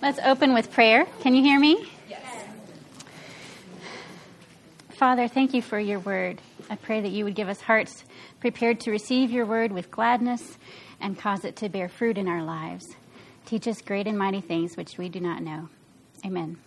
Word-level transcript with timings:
Let's 0.00 0.20
open 0.20 0.54
with 0.54 0.70
prayer. 0.70 1.06
Can 1.22 1.34
you 1.34 1.42
hear 1.42 1.58
me? 1.58 1.90
Yes. 2.08 2.22
Father, 4.90 5.26
thank 5.26 5.54
you 5.54 5.60
for 5.60 5.78
your 5.78 5.98
word. 5.98 6.40
I 6.70 6.76
pray 6.76 7.00
that 7.00 7.08
you 7.08 7.24
would 7.24 7.34
give 7.34 7.48
us 7.48 7.60
hearts 7.60 8.04
prepared 8.38 8.78
to 8.80 8.92
receive 8.92 9.32
your 9.32 9.44
word 9.44 9.72
with 9.72 9.90
gladness 9.90 10.56
and 11.00 11.18
cause 11.18 11.44
it 11.44 11.56
to 11.56 11.68
bear 11.68 11.88
fruit 11.88 12.16
in 12.16 12.28
our 12.28 12.44
lives. 12.44 12.94
Teach 13.44 13.66
us 13.66 13.82
great 13.82 14.06
and 14.06 14.16
mighty 14.16 14.40
things 14.40 14.76
which 14.76 14.98
we 14.98 15.08
do 15.08 15.18
not 15.18 15.42
know. 15.42 15.68
Amen. 16.24 16.58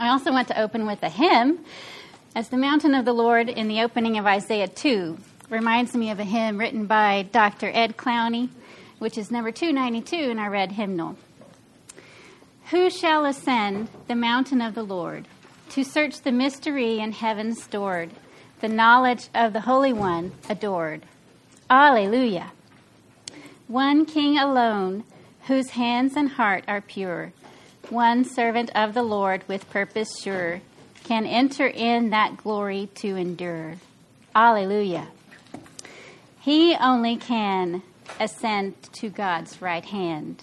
I 0.00 0.08
also 0.08 0.32
want 0.32 0.48
to 0.48 0.58
open 0.58 0.86
with 0.86 1.02
a 1.02 1.10
hymn. 1.10 1.58
As 2.34 2.48
the 2.48 2.56
mountain 2.56 2.94
of 2.94 3.04
the 3.04 3.12
Lord 3.12 3.50
in 3.50 3.68
the 3.68 3.82
opening 3.82 4.16
of 4.16 4.24
Isaiah 4.24 4.68
2 4.68 5.18
reminds 5.50 5.94
me 5.94 6.10
of 6.10 6.18
a 6.18 6.24
hymn 6.24 6.56
written 6.56 6.86
by 6.86 7.28
Dr. 7.30 7.70
Ed 7.74 7.98
Clowney, 7.98 8.48
which 9.00 9.18
is 9.18 9.30
number 9.30 9.52
292 9.52 10.16
in 10.30 10.38
our 10.38 10.50
red 10.50 10.72
hymnal. 10.72 11.18
Who 12.70 12.90
shall 12.90 13.24
ascend 13.24 13.90
the 14.08 14.16
mountain 14.16 14.60
of 14.60 14.74
the 14.74 14.82
Lord 14.82 15.28
to 15.68 15.84
search 15.84 16.22
the 16.22 16.32
mystery 16.32 16.98
in 16.98 17.12
heaven 17.12 17.54
stored, 17.54 18.10
the 18.60 18.66
knowledge 18.68 19.28
of 19.32 19.52
the 19.52 19.60
Holy 19.60 19.92
One 19.92 20.32
adored? 20.48 21.02
Alleluia. 21.70 22.50
One 23.68 24.04
King 24.04 24.36
alone, 24.36 25.04
whose 25.46 25.70
hands 25.70 26.16
and 26.16 26.28
heart 26.30 26.64
are 26.66 26.80
pure, 26.80 27.32
one 27.88 28.24
servant 28.24 28.72
of 28.74 28.94
the 28.94 29.04
Lord 29.04 29.44
with 29.46 29.70
purpose 29.70 30.20
sure, 30.20 30.60
can 31.04 31.24
enter 31.24 31.68
in 31.68 32.10
that 32.10 32.36
glory 32.36 32.88
to 32.96 33.14
endure. 33.14 33.76
Alleluia. 34.34 35.06
He 36.40 36.74
only 36.74 37.16
can 37.16 37.84
ascend 38.18 38.74
to 38.94 39.08
God's 39.08 39.62
right 39.62 39.84
hand. 39.84 40.42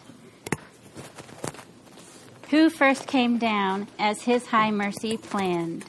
Who 2.49 2.70
first 2.70 3.07
came 3.07 3.38
down 3.38 3.88
as 3.97 4.21
his 4.21 4.47
high 4.47 4.69
mercy 4.69 5.17
planned? 5.17 5.86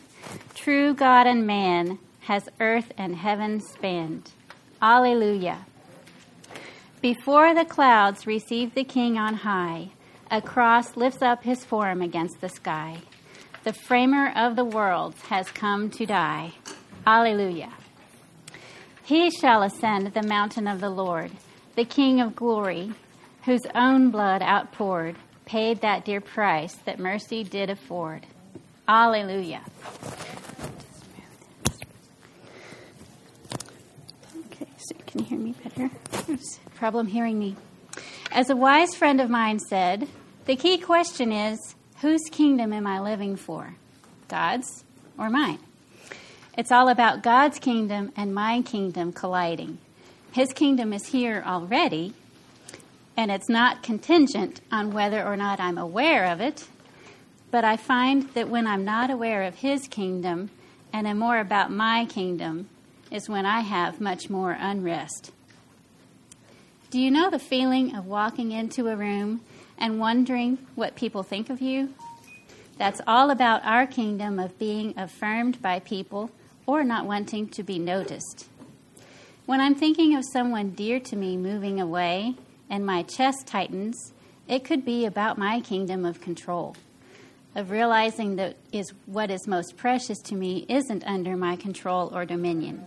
True 0.55 0.94
God 0.94 1.27
and 1.27 1.47
man 1.47 1.98
has 2.20 2.48
earth 2.58 2.91
and 2.97 3.16
heaven 3.16 3.60
spanned. 3.60 4.30
Alleluia. 4.80 5.66
Before 7.02 7.55
the 7.55 7.66
clouds 7.66 8.27
receive 8.27 8.75
the 8.75 8.84
King 8.84 9.19
on 9.19 9.34
high, 9.34 9.91
a 10.30 10.41
cross 10.41 10.97
lifts 10.97 11.20
up 11.20 11.44
his 11.44 11.64
form 11.64 12.00
against 12.00 12.41
the 12.41 12.48
sky. 12.48 13.02
The 13.64 13.75
framer 13.75 14.32
of 14.34 14.56
the 14.56 14.64
worlds 14.64 15.20
has 15.22 15.50
come 15.50 15.91
to 15.91 16.06
die. 16.06 16.52
Alleluia. 17.06 17.72
He 19.02 19.30
shall 19.30 19.62
ascend 19.62 20.14
the 20.14 20.22
mountain 20.22 20.66
of 20.66 20.80
the 20.80 20.88
Lord, 20.88 21.32
the 21.77 21.84
King 21.84 22.22
of 22.22 22.34
glory, 22.34 22.94
whose 23.44 23.66
own 23.75 24.10
blood 24.10 24.41
outpoured 24.41 25.16
paid 25.45 25.81
that 25.81 26.05
dear 26.05 26.20
price 26.20 26.75
that 26.84 26.98
mercy 26.98 27.45
did 27.45 27.70
afford. 27.70 28.27
Alleluia. 28.89 29.62
Okay, 34.47 34.67
so 34.78 34.95
you 34.97 35.05
can 35.06 35.25
hear 35.25 35.39
me 35.39 35.55
better? 35.65 35.91
Problem 36.75 37.06
hearing 37.06 37.39
me. 37.39 37.56
As 38.31 38.50
a 38.50 38.56
wise 38.56 38.95
friend 38.95 39.20
of 39.20 39.31
mine 39.31 39.59
said, 39.59 40.09
the 40.47 40.56
key 40.56 40.78
question 40.78 41.33
is 41.33 41.59
Whose 42.00 42.22
kingdom 42.31 42.72
am 42.72 42.87
I 42.87 43.00
living 43.00 43.37
for? 43.37 43.75
God's 44.28 44.84
or 45.17 45.31
mine? 45.31 45.59
It's 46.56 46.70
all 46.70 46.89
about 46.89 47.22
God's 47.22 47.59
kingdom 47.59 48.12
and 48.17 48.34
my 48.34 48.62
kingdom 48.62 49.12
colliding. 49.12 49.78
His 50.33 50.53
kingdom 50.53 50.92
is 50.92 51.06
here 51.06 51.42
already, 51.47 52.12
and 53.16 53.30
it's 53.30 53.48
not 53.48 53.82
contingent 53.82 54.60
on 54.72 54.92
whether 54.92 55.24
or 55.24 55.36
not 55.36 55.60
I'm 55.60 55.78
aware 55.78 56.26
of 56.26 56.40
it. 56.40 56.66
But 57.50 57.64
I 57.64 57.76
find 57.76 58.28
that 58.34 58.48
when 58.48 58.66
I'm 58.66 58.84
not 58.84 59.10
aware 59.10 59.42
of 59.44 59.56
His 59.56 59.86
kingdom 59.86 60.50
and 60.92 61.06
am 61.06 61.18
more 61.18 61.38
about 61.38 61.70
my 61.70 62.06
kingdom, 62.06 62.69
is 63.10 63.28
when 63.28 63.47
I 63.47 63.60
have 63.60 64.00
much 64.00 64.28
more 64.28 64.56
unrest. 64.58 65.30
Do 66.91 67.00
you 67.00 67.10
know 67.10 67.30
the 67.30 67.38
feeling 67.38 67.94
of 67.94 68.06
walking 68.06 68.53
into 68.53 68.88
a 68.88 68.97
room 68.97 69.41
and 69.78 69.98
wondering 69.98 70.58
what 70.74 70.97
people 70.97 71.22
think 71.22 71.50
of 71.50 71.60
you. 71.60 71.94
That's 72.78 73.00
all 73.06 73.30
about 73.30 73.64
our 73.64 73.86
kingdom 73.86 74.38
of 74.38 74.58
being 74.58 74.94
affirmed 74.97 75.62
by 75.62 75.80
people 75.80 76.30
or 76.66 76.82
not 76.82 77.06
wanting 77.06 77.48
to 77.48 77.62
be 77.62 77.78
noticed. 77.78 78.48
When 79.47 79.60
I'm 79.60 79.74
thinking 79.74 80.16
of 80.16 80.24
someone 80.32 80.70
dear 80.70 80.98
to 81.00 81.16
me 81.16 81.36
moving 81.36 81.80
away 81.80 82.34
and 82.69 82.84
my 82.84 83.02
chest 83.02 83.47
tightens, 83.47 84.12
it 84.48 84.64
could 84.64 84.84
be 84.84 85.06
about 85.06 85.38
my 85.38 85.60
kingdom 85.60 86.04
of 86.04 86.20
control, 86.20 86.76
of 87.54 87.70
realizing 87.70 88.36
that 88.36 88.56
is 88.72 88.92
what 89.06 89.30
is 89.30 89.47
most 89.47 89.76
precious 89.76 90.19
to 90.19 90.34
me 90.34 90.66
isn't 90.69 91.04
under 91.04 91.36
my 91.36 91.56
control 91.56 92.14
or 92.14 92.24
dominion. 92.24 92.86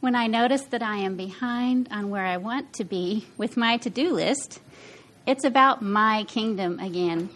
When 0.00 0.14
I 0.14 0.26
notice 0.26 0.62
that 0.70 0.82
I 0.82 0.96
am 0.96 1.16
behind 1.16 1.88
on 1.90 2.10
where 2.10 2.24
I 2.24 2.38
want 2.38 2.72
to 2.74 2.84
be 2.84 3.26
with 3.36 3.56
my 3.56 3.76
to 3.78 3.90
do 3.90 4.14
list, 4.14 4.60
it's 5.26 5.44
about 5.44 5.82
my 5.82 6.24
kingdom 6.24 6.78
again, 6.78 7.28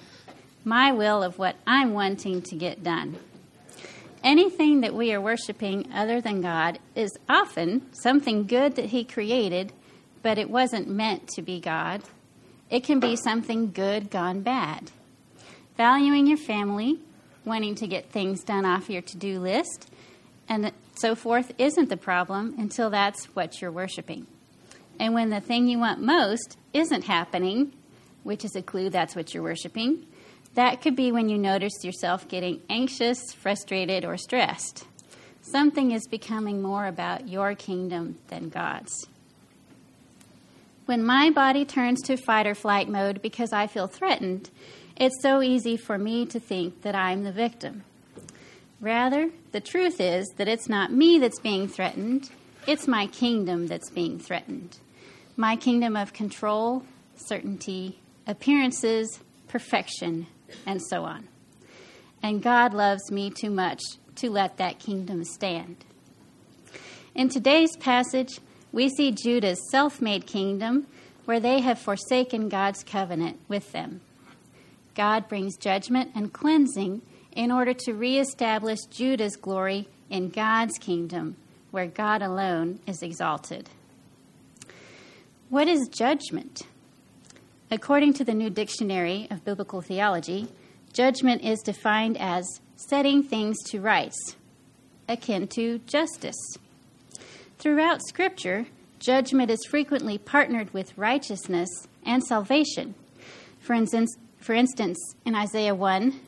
my 0.64 0.92
will 0.92 1.22
of 1.22 1.38
what 1.38 1.56
I'm 1.66 1.92
wanting 1.92 2.40
to 2.42 2.56
get 2.56 2.82
done. 2.82 3.18
Anything 4.22 4.80
that 4.80 4.94
we 4.94 5.12
are 5.12 5.20
worshiping 5.20 5.92
other 5.92 6.22
than 6.22 6.40
God 6.40 6.78
is 6.94 7.10
often 7.28 7.92
something 7.92 8.46
good 8.46 8.76
that 8.76 8.86
He 8.86 9.04
created, 9.04 9.72
but 10.24 10.38
it 10.38 10.48
wasn't 10.48 10.88
meant 10.88 11.28
to 11.28 11.42
be 11.42 11.60
God. 11.60 12.02
It 12.70 12.82
can 12.82 12.98
be 12.98 13.14
something 13.14 13.70
good 13.72 14.10
gone 14.10 14.40
bad. 14.40 14.90
Valuing 15.76 16.26
your 16.26 16.38
family, 16.38 16.98
wanting 17.44 17.74
to 17.74 17.86
get 17.86 18.10
things 18.10 18.42
done 18.42 18.64
off 18.64 18.88
your 18.88 19.02
to 19.02 19.16
do 19.18 19.38
list, 19.38 19.90
and 20.48 20.72
so 20.94 21.14
forth 21.14 21.52
isn't 21.58 21.90
the 21.90 21.98
problem 21.98 22.54
until 22.58 22.88
that's 22.88 23.26
what 23.36 23.60
you're 23.60 23.70
worshiping. 23.70 24.26
And 24.98 25.12
when 25.12 25.28
the 25.28 25.40
thing 25.40 25.68
you 25.68 25.78
want 25.78 26.00
most 26.00 26.56
isn't 26.72 27.04
happening, 27.04 27.74
which 28.22 28.46
is 28.46 28.56
a 28.56 28.62
clue 28.62 28.88
that's 28.88 29.14
what 29.14 29.34
you're 29.34 29.42
worshiping, 29.42 30.06
that 30.54 30.80
could 30.80 30.96
be 30.96 31.12
when 31.12 31.28
you 31.28 31.36
notice 31.36 31.84
yourself 31.84 32.28
getting 32.28 32.62
anxious, 32.70 33.20
frustrated, 33.34 34.06
or 34.06 34.16
stressed. 34.16 34.86
Something 35.42 35.90
is 35.90 36.06
becoming 36.06 36.62
more 36.62 36.86
about 36.86 37.28
your 37.28 37.54
kingdom 37.54 38.16
than 38.28 38.48
God's. 38.48 39.06
When 40.86 41.02
my 41.02 41.30
body 41.30 41.64
turns 41.64 42.02
to 42.02 42.16
fight 42.18 42.46
or 42.46 42.54
flight 42.54 42.90
mode 42.90 43.22
because 43.22 43.54
I 43.54 43.66
feel 43.66 43.86
threatened, 43.86 44.50
it's 44.96 45.22
so 45.22 45.40
easy 45.40 45.78
for 45.78 45.96
me 45.96 46.26
to 46.26 46.38
think 46.38 46.82
that 46.82 46.94
I'm 46.94 47.24
the 47.24 47.32
victim. 47.32 47.84
Rather, 48.82 49.30
the 49.52 49.60
truth 49.60 49.98
is 49.98 50.28
that 50.36 50.46
it's 50.46 50.68
not 50.68 50.92
me 50.92 51.18
that's 51.18 51.40
being 51.40 51.68
threatened, 51.68 52.28
it's 52.66 52.86
my 52.86 53.06
kingdom 53.06 53.66
that's 53.66 53.90
being 53.90 54.18
threatened. 54.18 54.78
My 55.36 55.56
kingdom 55.56 55.96
of 55.96 56.12
control, 56.12 56.84
certainty, 57.16 57.98
appearances, 58.26 59.20
perfection, 59.48 60.26
and 60.66 60.82
so 60.90 61.04
on. 61.04 61.28
And 62.22 62.42
God 62.42 62.74
loves 62.74 63.10
me 63.10 63.30
too 63.30 63.50
much 63.50 63.80
to 64.16 64.30
let 64.30 64.58
that 64.58 64.80
kingdom 64.80 65.24
stand. 65.24 65.76
In 67.14 67.30
today's 67.30 67.74
passage, 67.76 68.38
we 68.74 68.88
see 68.88 69.12
Judah's 69.12 69.70
self 69.70 70.02
made 70.02 70.26
kingdom 70.26 70.88
where 71.26 71.38
they 71.38 71.60
have 71.60 71.78
forsaken 71.78 72.48
God's 72.48 72.82
covenant 72.82 73.38
with 73.46 73.70
them. 73.70 74.00
God 74.96 75.28
brings 75.28 75.56
judgment 75.56 76.10
and 76.14 76.32
cleansing 76.32 77.00
in 77.32 77.52
order 77.52 77.72
to 77.72 77.92
reestablish 77.94 78.80
Judah's 78.90 79.36
glory 79.36 79.88
in 80.10 80.28
God's 80.28 80.76
kingdom, 80.78 81.36
where 81.70 81.86
God 81.86 82.20
alone 82.20 82.80
is 82.84 83.00
exalted. 83.00 83.70
What 85.48 85.68
is 85.68 85.88
judgment? 85.88 86.62
According 87.70 88.14
to 88.14 88.24
the 88.24 88.34
New 88.34 88.50
Dictionary 88.50 89.28
of 89.30 89.44
Biblical 89.44 89.82
Theology, 89.82 90.48
judgment 90.92 91.42
is 91.42 91.60
defined 91.60 92.16
as 92.18 92.60
setting 92.74 93.22
things 93.22 93.56
to 93.70 93.80
rights, 93.80 94.36
akin 95.08 95.46
to 95.48 95.78
justice. 95.86 96.56
Throughout 97.58 98.02
Scripture, 98.06 98.66
judgment 99.04 99.50
is 99.50 99.64
frequently 99.68 100.16
partnered 100.16 100.72
with 100.72 100.96
righteousness 100.96 101.68
and 102.06 102.24
salvation. 102.24 102.94
For 103.58 103.74
instance, 103.74 104.16
for 104.38 104.54
instance 104.54 104.98
in 105.24 105.34
Isaiah 105.34 105.74
1, 105.74 106.20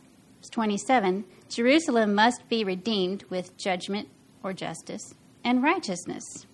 27, 0.51 1.25
Jerusalem 1.49 2.15
must 2.15 2.49
be 2.49 2.65
redeemed 2.65 3.25
with 3.31 3.57
judgment 3.57 4.09
or 4.43 4.53
justice 4.53 5.15
and 5.43 5.63
righteousness. 5.63 6.47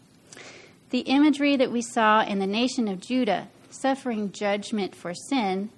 The 0.91 1.01
imagery 1.01 1.57
that 1.57 1.73
we 1.73 1.83
saw 1.83 2.23
in 2.23 2.39
the 2.39 2.47
nation 2.47 2.89
of 2.89 3.01
Judah 3.01 3.49
suffering 3.71 4.31
judgment 4.33 4.95
for 4.95 5.15
sin 5.15 5.71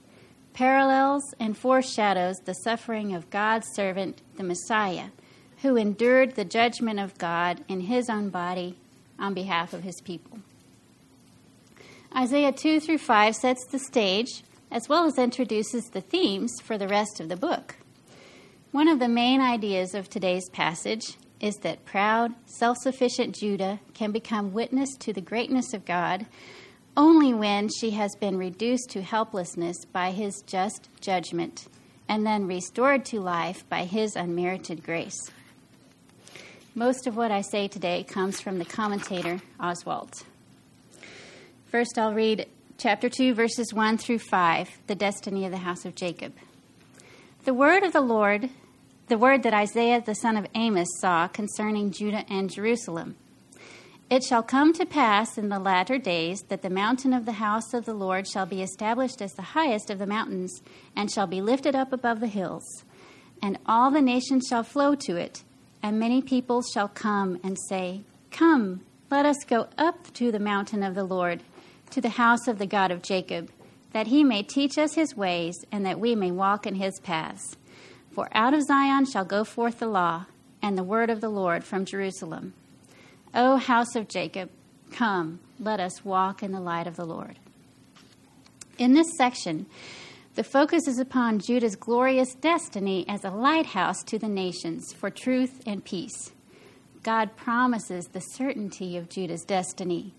parallels 0.52 1.34
and 1.40 1.56
foreshadows 1.56 2.36
the 2.44 2.54
suffering 2.54 3.14
of 3.14 3.30
God's 3.30 3.66
servant, 3.74 4.22
the 4.36 4.44
Messiah, 4.44 5.08
who 5.62 5.76
endured 5.76 6.34
the 6.34 6.44
judgment 6.44 7.00
of 7.00 7.18
God 7.18 7.64
in 7.68 7.80
his 7.80 8.08
own 8.08 8.28
body 8.28 8.76
on 9.18 9.34
behalf 9.34 9.72
of 9.72 9.82
his 9.82 10.00
people. 10.00 10.38
Isaiah 12.16 12.52
2 12.52 12.80
through 12.80 12.98
5 12.98 13.34
sets 13.34 13.66
the 13.66 13.78
stage 13.78 14.42
as 14.70 14.88
well 14.88 15.04
as 15.04 15.18
introduces 15.18 15.84
the 15.90 16.00
themes 16.00 16.52
for 16.62 16.78
the 16.78 16.88
rest 16.88 17.20
of 17.20 17.28
the 17.28 17.36
book. 17.36 17.76
One 18.72 18.88
of 18.88 18.98
the 18.98 19.08
main 19.08 19.40
ideas 19.40 19.94
of 19.94 20.08
today's 20.08 20.48
passage 20.50 21.16
is 21.40 21.56
that 21.58 21.84
proud, 21.84 22.32
self 22.46 22.78
sufficient 22.78 23.36
Judah 23.36 23.80
can 23.92 24.10
become 24.10 24.52
witness 24.52 24.96
to 25.00 25.12
the 25.12 25.20
greatness 25.20 25.74
of 25.74 25.84
God 25.84 26.26
only 26.96 27.34
when 27.34 27.68
she 27.68 27.90
has 27.90 28.14
been 28.20 28.38
reduced 28.38 28.90
to 28.90 29.02
helplessness 29.02 29.84
by 29.84 30.10
his 30.10 30.42
just 30.46 30.88
judgment 31.00 31.66
and 32.08 32.26
then 32.26 32.46
restored 32.46 33.04
to 33.04 33.20
life 33.20 33.68
by 33.68 33.84
his 33.84 34.14
unmerited 34.14 34.84
grace. 34.84 35.30
Most 36.76 37.06
of 37.06 37.16
what 37.16 37.30
I 37.30 37.40
say 37.40 37.68
today 37.68 38.02
comes 38.02 38.40
from 38.40 38.58
the 38.58 38.64
commentator 38.64 39.40
Oswalt. 39.60 40.24
First, 41.66 41.96
I'll 41.96 42.12
read 42.12 42.48
chapter 42.78 43.08
2, 43.08 43.32
verses 43.32 43.72
1 43.72 43.98
through 43.98 44.18
5, 44.18 44.78
the 44.88 44.94
destiny 44.94 45.44
of 45.44 45.52
the 45.52 45.58
house 45.58 45.84
of 45.84 45.94
Jacob. 45.94 46.34
The 47.44 47.54
word 47.54 47.84
of 47.84 47.92
the 47.92 48.00
Lord 48.00 48.50
the 49.06 49.18
word 49.18 49.42
that 49.42 49.52
Isaiah 49.52 50.00
the 50.00 50.14
son 50.14 50.36
of 50.38 50.46
Amos 50.54 50.88
saw 50.98 51.28
concerning 51.28 51.90
Judah 51.90 52.24
and 52.30 52.50
Jerusalem. 52.50 53.16
It 54.08 54.24
shall 54.24 54.42
come 54.42 54.72
to 54.72 54.86
pass 54.86 55.36
in 55.36 55.50
the 55.50 55.58
latter 55.58 55.98
days 55.98 56.40
that 56.48 56.62
the 56.62 56.70
mountain 56.70 57.12
of 57.12 57.26
the 57.26 57.32
house 57.32 57.74
of 57.74 57.84
the 57.84 57.92
Lord 57.92 58.26
shall 58.26 58.46
be 58.46 58.62
established 58.62 59.20
as 59.20 59.34
the 59.34 59.42
highest 59.42 59.90
of 59.90 59.98
the 59.98 60.06
mountains, 60.06 60.62
and 60.96 61.10
shall 61.10 61.26
be 61.26 61.42
lifted 61.42 61.74
up 61.76 61.92
above 61.92 62.20
the 62.20 62.26
hills. 62.26 62.64
And 63.42 63.58
all 63.66 63.90
the 63.90 64.00
nations 64.00 64.46
shall 64.48 64.62
flow 64.62 64.94
to 64.94 65.16
it, 65.16 65.42
and 65.84 65.98
many 65.98 66.22
peoples 66.22 66.70
shall 66.72 66.88
come 66.88 67.38
and 67.44 67.58
say, 67.68 68.00
Come, 68.30 68.80
let 69.10 69.26
us 69.26 69.36
go 69.46 69.68
up 69.76 70.10
to 70.14 70.32
the 70.32 70.38
mountain 70.38 70.82
of 70.82 70.94
the 70.94 71.04
Lord, 71.04 71.42
to 71.90 72.00
the 72.00 72.08
house 72.08 72.48
of 72.48 72.58
the 72.58 72.66
God 72.66 72.90
of 72.90 73.02
Jacob, 73.02 73.50
that 73.92 74.06
he 74.06 74.24
may 74.24 74.42
teach 74.42 74.78
us 74.78 74.94
his 74.94 75.14
ways, 75.14 75.54
and 75.70 75.84
that 75.84 76.00
we 76.00 76.14
may 76.14 76.30
walk 76.30 76.66
in 76.66 76.76
his 76.76 76.98
paths. 77.00 77.58
For 78.12 78.30
out 78.32 78.54
of 78.54 78.62
Zion 78.62 79.04
shall 79.04 79.26
go 79.26 79.44
forth 79.44 79.78
the 79.78 79.86
law 79.86 80.24
and 80.62 80.78
the 80.78 80.82
word 80.82 81.10
of 81.10 81.20
the 81.20 81.28
Lord 81.28 81.64
from 81.64 81.84
Jerusalem. 81.84 82.54
O 83.34 83.58
house 83.58 83.94
of 83.94 84.08
Jacob, 84.08 84.48
come, 84.90 85.38
let 85.60 85.80
us 85.80 86.02
walk 86.02 86.42
in 86.42 86.52
the 86.52 86.60
light 86.60 86.86
of 86.86 86.96
the 86.96 87.04
Lord. 87.04 87.38
In 88.78 88.94
this 88.94 89.14
section, 89.18 89.66
the 90.34 90.44
focus 90.44 90.88
is 90.88 90.98
upon 90.98 91.38
Judah's 91.38 91.76
glorious 91.76 92.34
destiny 92.34 93.04
as 93.08 93.24
a 93.24 93.30
lighthouse 93.30 94.02
to 94.04 94.18
the 94.18 94.28
nations 94.28 94.92
for 94.92 95.08
truth 95.08 95.62
and 95.64 95.84
peace. 95.84 96.32
God 97.04 97.36
promises 97.36 98.06
the 98.06 98.20
certainty 98.20 98.96
of 98.96 99.08
Judah's 99.08 99.44
destiny. 99.44 100.12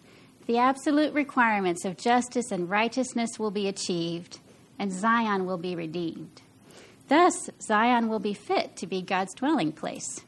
The 0.46 0.58
absolute 0.58 1.14
requirements 1.14 1.84
of 1.84 1.98
justice 1.98 2.52
and 2.52 2.70
righteousness 2.70 3.38
will 3.38 3.52
be 3.52 3.68
achieved, 3.68 4.40
and 4.80 4.92
Zion 4.94 5.46
will 5.46 5.58
be 5.58 5.76
redeemed. 5.76 6.42
Thus, 7.10 7.50
Zion 7.62 8.08
will 8.08 8.20
be 8.20 8.34
fit 8.34 8.78
to 8.78 8.88
be 8.88 9.02
God's 9.02 9.34
dwelling 9.34 9.74
place. 9.74 10.22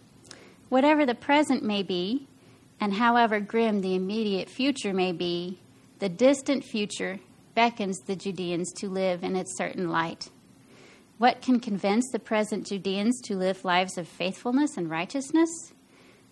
Whatever 0.70 1.06
the 1.06 1.16
present 1.16 1.64
may 1.64 1.82
be, 1.84 2.28
and 2.82 2.94
however 2.94 3.40
grim 3.40 3.82
the 3.82 3.96
immediate 3.96 4.50
future 4.50 4.94
may 4.94 5.14
be, 5.14 5.60
the 6.00 6.10
distant 6.10 6.64
future 6.66 7.20
beckons 7.58 8.02
the 8.02 8.16
Judeans 8.16 8.72
to 8.74 8.88
live 8.88 9.24
in 9.24 9.36
its 9.36 9.58
certain 9.58 9.90
light. 9.90 10.30
What 11.18 11.42
can 11.42 11.60
convince 11.60 12.08
the 12.12 12.20
present 12.20 12.68
Judeans 12.68 13.20
to 13.22 13.36
live 13.36 13.66
lives 13.66 13.98
of 13.98 14.08
faithfulness 14.08 14.78
and 14.78 14.92
righteousness? 14.92 15.50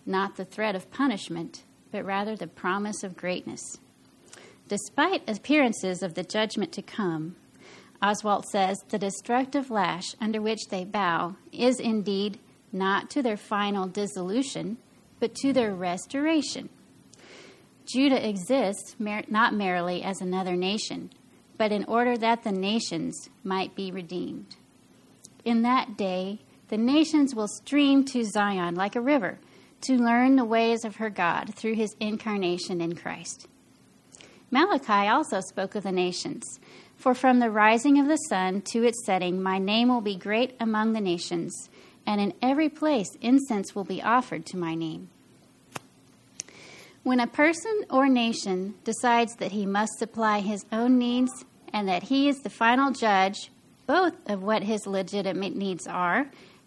Not 0.06 0.36
the 0.36 0.44
threat 0.44 0.76
of 0.76 0.92
punishment, 0.92 1.64
but 1.90 2.04
rather 2.04 2.36
the 2.36 2.46
promise 2.46 3.02
of 3.02 3.16
greatness. 3.16 3.60
Despite 4.68 5.28
appearances 5.28 6.00
of 6.00 6.14
the 6.14 6.22
judgment 6.22 6.70
to 6.74 6.82
come, 6.82 7.34
Oswalt 8.00 8.44
says, 8.44 8.78
the 8.90 8.98
destructive 8.98 9.68
lash 9.68 10.14
under 10.20 10.40
which 10.40 10.68
they 10.70 10.84
bow 10.84 11.34
is 11.50 11.80
indeed 11.80 12.38
not 12.70 13.10
to 13.10 13.20
their 13.20 13.36
final 13.36 13.88
dissolution, 13.88 14.76
but 15.18 15.34
to 15.34 15.52
their 15.52 15.74
restoration. 15.74 16.68
Judah 17.86 18.28
exists 18.28 18.96
mer- 18.98 19.24
not 19.28 19.54
merely 19.54 20.02
as 20.02 20.20
another 20.20 20.56
nation, 20.56 21.10
but 21.58 21.72
in 21.72 21.84
order 21.84 22.16
that 22.16 22.42
the 22.42 22.52
nations 22.52 23.28
might 23.42 23.74
be 23.74 23.90
redeemed. 23.90 24.56
In 25.44 25.62
that 25.62 25.96
day, 25.96 26.40
the 26.68 26.76
nations 26.76 27.34
will 27.34 27.48
stream 27.48 28.04
to 28.06 28.24
Zion 28.24 28.74
like 28.74 28.96
a 28.96 29.00
river 29.00 29.38
to 29.82 29.94
learn 29.94 30.36
the 30.36 30.44
ways 30.44 30.84
of 30.84 30.96
her 30.96 31.10
God 31.10 31.54
through 31.54 31.74
his 31.74 31.94
incarnation 32.00 32.80
in 32.80 32.96
Christ. 32.96 33.46
Malachi 34.50 35.08
also 35.08 35.40
spoke 35.40 35.74
of 35.74 35.82
the 35.82 35.92
nations 35.92 36.58
for 36.96 37.14
from 37.14 37.38
the 37.38 37.50
rising 37.50 37.98
of 37.98 38.08
the 38.08 38.16
sun 38.16 38.62
to 38.72 38.82
its 38.82 39.04
setting, 39.04 39.42
my 39.42 39.58
name 39.58 39.88
will 39.88 40.00
be 40.00 40.16
great 40.16 40.56
among 40.58 40.92
the 40.92 41.00
nations, 41.00 41.68
and 42.06 42.20
in 42.20 42.32
every 42.40 42.68
place 42.68 43.10
incense 43.20 43.74
will 43.74 43.84
be 43.84 44.02
offered 44.02 44.46
to 44.46 44.56
my 44.56 44.74
name. 44.74 45.10
When 47.06 47.20
a 47.20 47.28
person 47.28 47.84
or 47.88 48.08
nation 48.08 48.74
decides 48.82 49.36
that 49.36 49.52
he 49.52 49.64
must 49.64 49.96
supply 49.96 50.40
his 50.40 50.66
own 50.72 50.98
needs 50.98 51.30
and 51.72 51.88
that 51.88 52.02
he 52.02 52.28
is 52.28 52.38
the 52.38 52.50
final 52.50 52.90
judge 52.90 53.52
both 53.86 54.14
of 54.28 54.42
what 54.42 54.64
his 54.64 54.88
legitimate 54.88 55.54
needs 55.54 55.86
are 55.86 56.26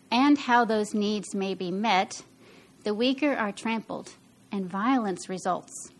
and 0.09 0.37
how 0.37 0.63
those 0.63 0.93
needs 0.93 1.35
may 1.35 1.55
be 1.55 1.71
met, 1.71 2.23
the 2.85 2.93
weaker 2.93 3.33
are 3.33 3.51
trampled 3.51 4.13
and 4.49 4.65
violence 4.65 5.27
results. 5.27 5.91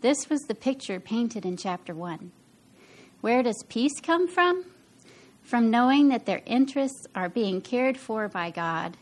This 0.00 0.30
was 0.30 0.40
the 0.44 0.54
picture 0.54 0.98
painted 0.98 1.44
in 1.44 1.58
chapter 1.58 1.94
1. 1.94 2.32
Where 3.20 3.42
does 3.42 3.62
peace 3.68 4.00
come 4.00 4.26
from? 4.26 4.64
From 5.42 5.70
knowing 5.70 6.08
that 6.08 6.24
their 6.24 6.40
interests 6.46 7.06
are 7.14 7.28
being 7.28 7.60
cared 7.60 7.98
for 7.98 8.26
by 8.26 8.50
God 8.52 8.96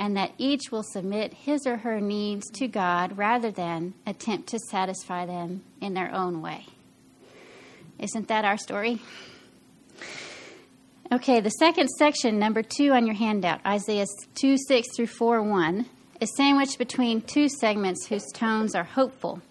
and 0.00 0.16
that 0.16 0.32
each 0.38 0.72
will 0.72 0.82
submit 0.82 1.34
his 1.34 1.66
or 1.66 1.76
her 1.76 2.00
needs 2.00 2.48
to 2.48 2.66
God 2.66 3.18
rather 3.18 3.50
than 3.50 3.92
attempt 4.06 4.48
to 4.48 4.58
satisfy 4.58 5.26
them 5.26 5.62
in 5.78 5.92
their 5.92 6.10
own 6.10 6.40
way. 6.40 6.64
Isn't 7.98 8.26
that 8.28 8.46
our 8.46 8.56
story? 8.56 8.98
Okay, 11.12 11.40
the 11.40 11.50
second 11.50 11.88
section, 11.90 12.38
number 12.38 12.62
two 12.62 12.92
on 12.92 13.04
your 13.04 13.14
handout, 13.14 13.60
Isaiah 13.66 14.06
2 14.36 14.56
6 14.56 14.88
through 14.96 15.06
4 15.06 15.42
1, 15.42 15.86
is 16.22 16.34
sandwiched 16.34 16.78
between 16.78 17.20
two 17.20 17.50
segments 17.50 18.06
whose 18.06 18.24
tones 18.32 18.74
are 18.74 18.84
hopeful 18.84 19.42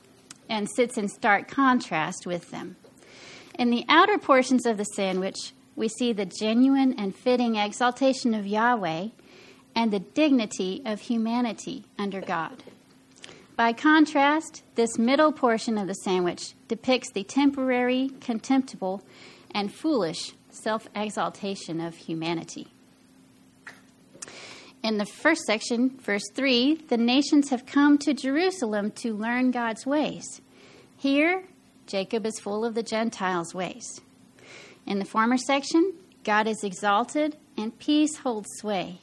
and 0.49 0.67
sits 0.67 0.97
in 0.97 1.09
stark 1.09 1.47
contrast 1.47 2.25
with 2.25 2.49
them. 2.49 2.75
In 3.59 3.69
the 3.69 3.85
outer 3.87 4.17
portions 4.17 4.65
of 4.65 4.77
the 4.77 4.85
sandwich, 4.85 5.53
we 5.75 5.89
see 5.89 6.11
the 6.11 6.25
genuine 6.25 6.95
and 6.97 7.15
fitting 7.15 7.55
exaltation 7.55 8.33
of 8.33 8.47
Yahweh 8.47 9.09
and 9.75 9.91
the 9.91 9.99
dignity 9.99 10.81
of 10.85 11.01
humanity 11.01 11.85
under 11.97 12.21
God. 12.21 12.63
By 13.55 13.73
contrast, 13.73 14.63
this 14.75 14.97
middle 14.97 15.33
portion 15.33 15.77
of 15.77 15.87
the 15.87 15.93
sandwich 15.93 16.53
depicts 16.67 17.11
the 17.11 17.23
temporary, 17.23 18.09
contemptible, 18.21 19.03
and 19.51 19.73
foolish 19.73 20.31
self 20.49 20.87
exaltation 20.95 21.81
of 21.81 21.95
humanity. 21.95 22.67
In 24.81 24.97
the 24.97 25.05
first 25.05 25.41
section, 25.41 25.97
verse 25.99 26.23
3, 26.33 26.75
the 26.87 26.97
nations 26.97 27.49
have 27.49 27.65
come 27.65 27.97
to 27.97 28.13
Jerusalem 28.13 28.91
to 28.91 29.13
learn 29.13 29.51
God's 29.51 29.85
ways. 29.85 30.41
Here, 30.95 31.43
Jacob 31.85 32.25
is 32.25 32.39
full 32.39 32.63
of 32.63 32.75
the 32.75 32.83
Gentiles' 32.83 33.53
ways. 33.53 33.99
In 34.85 34.99
the 34.99 35.05
former 35.05 35.37
section, 35.37 35.93
God 36.23 36.47
is 36.47 36.63
exalted 36.63 37.35
and 37.57 37.77
peace 37.77 38.17
holds 38.17 38.47
sway. 38.57 38.99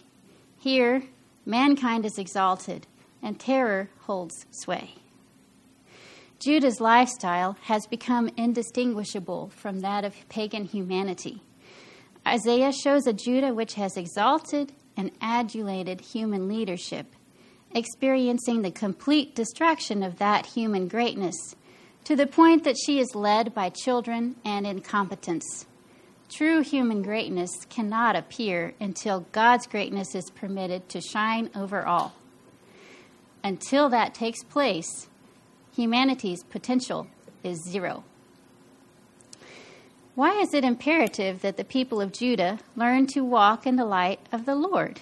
Here, 0.66 1.04
mankind 1.44 2.04
is 2.04 2.18
exalted 2.18 2.88
and 3.22 3.38
terror 3.38 3.88
holds 4.00 4.46
sway. 4.50 4.94
Judah's 6.40 6.80
lifestyle 6.80 7.56
has 7.66 7.86
become 7.86 8.30
indistinguishable 8.36 9.52
from 9.54 9.78
that 9.82 10.04
of 10.04 10.28
pagan 10.28 10.64
humanity. 10.64 11.40
Isaiah 12.26 12.72
shows 12.72 13.06
a 13.06 13.12
Judah 13.12 13.54
which 13.54 13.74
has 13.74 13.96
exalted 13.96 14.72
and 14.96 15.12
adulated 15.20 16.00
human 16.00 16.48
leadership, 16.48 17.14
experiencing 17.72 18.62
the 18.62 18.72
complete 18.72 19.36
destruction 19.36 20.02
of 20.02 20.18
that 20.18 20.46
human 20.46 20.88
greatness 20.88 21.36
to 22.02 22.16
the 22.16 22.26
point 22.26 22.64
that 22.64 22.74
she 22.84 22.98
is 22.98 23.14
led 23.14 23.54
by 23.54 23.68
children 23.68 24.34
and 24.44 24.66
incompetence. 24.66 25.66
True 26.28 26.60
human 26.60 27.02
greatness 27.02 27.50
cannot 27.70 28.16
appear 28.16 28.74
until 28.80 29.26
God's 29.32 29.66
greatness 29.66 30.14
is 30.14 30.30
permitted 30.30 30.88
to 30.88 31.00
shine 31.00 31.50
over 31.54 31.86
all. 31.86 32.14
Until 33.44 33.88
that 33.90 34.12
takes 34.12 34.42
place, 34.42 35.08
humanity's 35.74 36.42
potential 36.42 37.06
is 37.44 37.62
zero. 37.62 38.02
Why 40.16 40.40
is 40.40 40.52
it 40.52 40.64
imperative 40.64 41.42
that 41.42 41.56
the 41.56 41.64
people 41.64 42.00
of 42.00 42.12
Judah 42.12 42.58
learn 42.74 43.06
to 43.08 43.20
walk 43.20 43.66
in 43.66 43.76
the 43.76 43.84
light 43.84 44.20
of 44.32 44.46
the 44.46 44.54
Lord? 44.54 45.00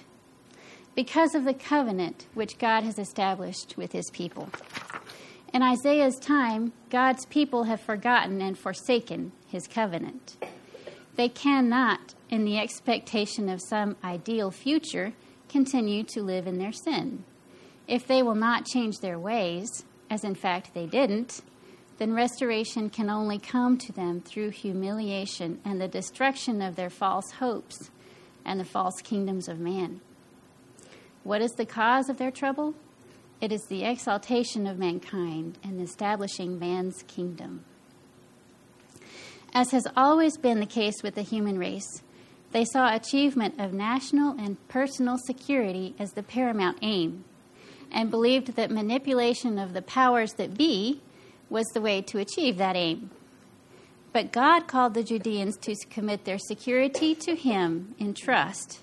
Because 0.93 1.33
of 1.33 1.43
the 1.43 1.53
covenant 1.53 2.27
which 2.33 2.59
God 2.59 2.83
has 2.83 2.99
established 2.99 3.77
with 3.77 3.93
his 3.93 4.09
people. 4.11 4.49
In 5.53 5.63
Isaiah's 5.63 6.19
time, 6.19 6.73
God's 6.89 7.25
people 7.25 7.63
have 7.63 7.79
forgotten 7.81 8.41
and 8.41 8.59
forsaken 8.59 9.31
his 9.47 9.67
covenant. 9.67 10.35
They 11.15 11.29
cannot, 11.29 12.13
in 12.29 12.43
the 12.43 12.57
expectation 12.57 13.49
of 13.49 13.61
some 13.61 13.95
ideal 14.03 14.51
future, 14.51 15.13
continue 15.47 16.03
to 16.03 16.21
live 16.21 16.47
in 16.47 16.57
their 16.57 16.73
sin. 16.73 17.23
If 17.87 18.07
they 18.07 18.21
will 18.21 18.35
not 18.35 18.65
change 18.65 18.99
their 18.99 19.19
ways, 19.19 19.85
as 20.09 20.23
in 20.23 20.35
fact 20.35 20.73
they 20.73 20.85
didn't, 20.85 21.41
then 21.97 22.13
restoration 22.13 22.89
can 22.89 23.09
only 23.09 23.39
come 23.39 23.77
to 23.77 23.93
them 23.93 24.19
through 24.19 24.49
humiliation 24.49 25.61
and 25.63 25.79
the 25.79 25.87
destruction 25.87 26.61
of 26.61 26.75
their 26.75 26.89
false 26.89 27.31
hopes 27.31 27.89
and 28.43 28.59
the 28.59 28.65
false 28.65 29.01
kingdoms 29.01 29.47
of 29.47 29.59
man. 29.59 30.01
What 31.23 31.41
is 31.41 31.53
the 31.53 31.65
cause 31.65 32.09
of 32.09 32.17
their 32.17 32.31
trouble? 32.31 32.75
It 33.39 33.51
is 33.51 33.65
the 33.65 33.83
exaltation 33.83 34.67
of 34.67 34.77
mankind 34.77 35.57
and 35.63 35.81
establishing 35.81 36.59
man's 36.59 37.03
kingdom. 37.03 37.63
As 39.55 39.71
has 39.71 39.87
always 39.95 40.35
been 40.35 40.59
the 40.59 40.65
case 40.65 41.01
with 41.01 41.15
the 41.15 41.21
human 41.21 41.57
race, 41.57 42.03
they 42.51 42.65
saw 42.65 42.93
achievement 42.93 43.57
of 43.57 43.71
national 43.71 44.37
and 44.37 44.57
personal 44.67 45.17
security 45.17 45.95
as 45.97 46.11
the 46.11 46.23
paramount 46.23 46.77
aim, 46.81 47.23
and 47.89 48.11
believed 48.11 48.57
that 48.57 48.69
manipulation 48.69 49.57
of 49.57 49.71
the 49.71 49.81
powers 49.81 50.33
that 50.33 50.57
be 50.57 51.01
was 51.49 51.65
the 51.67 51.79
way 51.79 52.01
to 52.01 52.19
achieve 52.19 52.57
that 52.57 52.75
aim. 52.75 53.11
But 54.11 54.33
God 54.33 54.67
called 54.67 54.93
the 54.93 55.03
Judeans 55.03 55.55
to 55.59 55.73
commit 55.89 56.25
their 56.25 56.37
security 56.37 57.15
to 57.15 57.33
Him 57.33 57.95
in 57.97 58.13
trust 58.13 58.81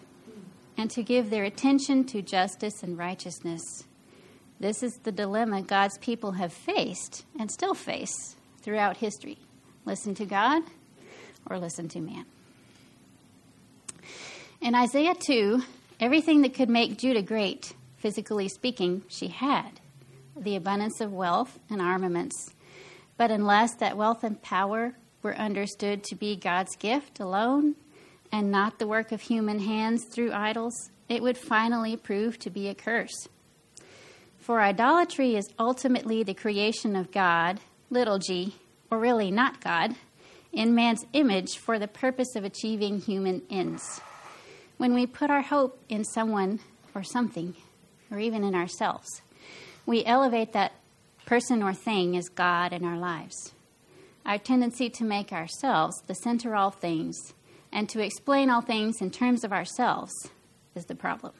and 0.79 0.91
to 0.91 1.03
give 1.03 1.29
their 1.29 1.45
attention 1.45 2.05
to 2.05 2.23
justice 2.23 2.83
and 2.83 2.97
righteousness. 2.97 3.63
This 4.59 4.83
is 4.83 4.95
the 5.03 5.13
dilemma 5.13 5.61
God's 5.61 5.99
people 5.99 6.33
have 6.33 6.53
faced 6.53 7.27
and 7.39 7.51
still 7.51 7.75
face 7.75 8.37
throughout 8.63 8.97
history. 8.97 9.37
Listen 9.85 10.15
to 10.15 10.25
God 10.25 10.63
or 11.49 11.59
listen 11.59 11.89
to 11.89 12.01
man. 12.01 12.25
In 14.61 14.75
Isaiah 14.75 15.15
2, 15.15 15.63
everything 15.99 16.43
that 16.43 16.55
could 16.55 16.69
make 16.69 16.99
Judah 16.99 17.23
great, 17.23 17.75
physically 17.97 18.49
speaking, 18.49 19.03
she 19.09 19.29
had 19.29 19.81
the 20.37 20.57
abundance 20.57 21.01
of 21.01 21.13
wealth 21.13 21.59
and 21.69 21.81
armaments. 21.81 22.55
But 23.17 23.31
unless 23.31 23.75
that 23.77 23.97
wealth 23.97 24.25
and 24.25 24.41
power 24.41 24.95
were 25.23 25.35
understood 25.37 26.05
to 26.05 26.15
be 26.15 26.37
God's 26.37 26.77
gift 26.77 27.21
alone 27.21 27.75
and 28.31 28.51
not 28.51 28.79
the 28.79 28.87
work 28.87 29.13
of 29.13 29.21
human 29.21 29.59
hands 29.59 30.05
through 30.05 30.33
idols, 30.33 30.91
it 31.09 31.23
would 31.23 31.37
finally 31.37 31.97
prove 31.97 32.39
to 32.39 32.51
be 32.51 32.69
a 32.69 32.75
curse. 32.75 33.29
For 34.39 34.61
idolatry 34.61 35.37
is 35.37 35.49
ultimately 35.59 36.23
the 36.23 36.35
creation 36.35 36.97
of 36.97 37.13
God, 37.13 37.61
little 37.91 38.19
g, 38.19 38.55
or 38.93 38.99
really 38.99 39.31
not 39.31 39.59
God, 39.63 39.97
in 40.53 40.75
man's 40.75 41.07
image 41.15 41.57
for 41.57 41.79
the 41.79 41.89
purpose 41.89 42.37
of 42.37 42.45
achieving 42.45 43.01
human 43.01 43.41
ends. 43.49 44.03
When 44.77 44.93
we 44.93 45.07
put 45.07 45.31
our 45.31 45.41
hope 45.41 45.83
in 45.89 46.05
someone 46.05 46.61
or 46.95 47.03
something, 47.03 47.55
or 48.11 48.19
even 48.19 48.45
in 48.45 48.55
ourselves, 48.55 49.23
we 49.87 50.05
elevate 50.05 50.53
that 50.53 50.73
person 51.25 51.63
or 51.63 51.73
thing 51.73 52.19
as 52.19 52.29
God 52.29 52.75
in 52.75 52.85
our 52.85 52.99
lives. 52.99 53.53
Our 54.27 54.37
tendency 54.37 54.91
to 54.91 55.05
make 55.05 55.33
ourselves 55.33 56.03
the 56.07 56.15
center 56.15 56.53
of 56.55 56.61
all 56.61 56.71
things 56.71 57.17
and 57.73 57.89
to 57.89 58.05
explain 58.05 58.51
all 58.51 58.61
things 58.61 59.01
in 59.01 59.11
terms 59.11 59.43
of 59.43 59.55
ourselves 59.55 60.13
is 60.75 60.85
the 60.85 60.95
problem. 60.95 61.33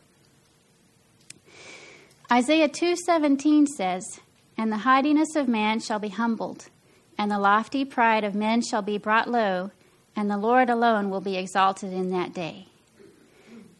Isaiah 2.33 2.69
2:17 2.69 3.67
says, 3.67 4.21
"And 4.57 4.73
the 4.73 4.79
haughtiness 4.79 5.37
of 5.37 5.49
man 5.49 5.81
shall 5.81 5.99
be 5.99 6.09
humbled, 6.09 6.71
and 7.19 7.31
the 7.31 7.39
lofty 7.39 7.85
pride 7.85 8.25
of 8.25 8.35
men 8.35 8.63
shall 8.63 8.83
be 8.83 8.99
brought 8.99 9.31
low, 9.31 9.71
and 10.17 10.31
the 10.31 10.37
Lord 10.37 10.69
alone 10.71 11.11
will 11.11 11.21
be 11.21 11.37
exalted 11.37 11.93
in 11.93 12.11
that 12.11 12.33
day. 12.33 12.67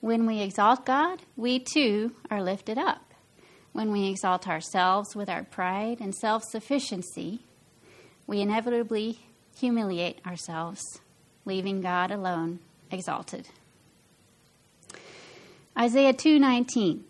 When 0.01 0.27
we 0.27 0.41
exalt 0.41 0.85
God, 0.85 1.23
we 1.37 1.61
too 1.61 2.13
are 2.31 2.43
lifted 2.43 2.79
up. 2.79 3.15
When 3.73 3.93
we 3.93 4.09
exalt 4.09 4.49
ourselves 4.49 5.15
with 5.15 5.29
our 5.29 5.45
pride 5.45 5.99
and 6.01 6.15
self 6.15 6.43
sufficiency, 6.45 7.41
we 8.27 8.41
inevitably 8.41 9.21
humiliate 9.57 10.21
ourselves, 10.27 10.83
leaving 11.45 11.81
God 11.81 12.11
alone 12.11 12.59
exalted. 12.91 13.49
Isaiah 15.79 16.13
2:19 16.13 17.05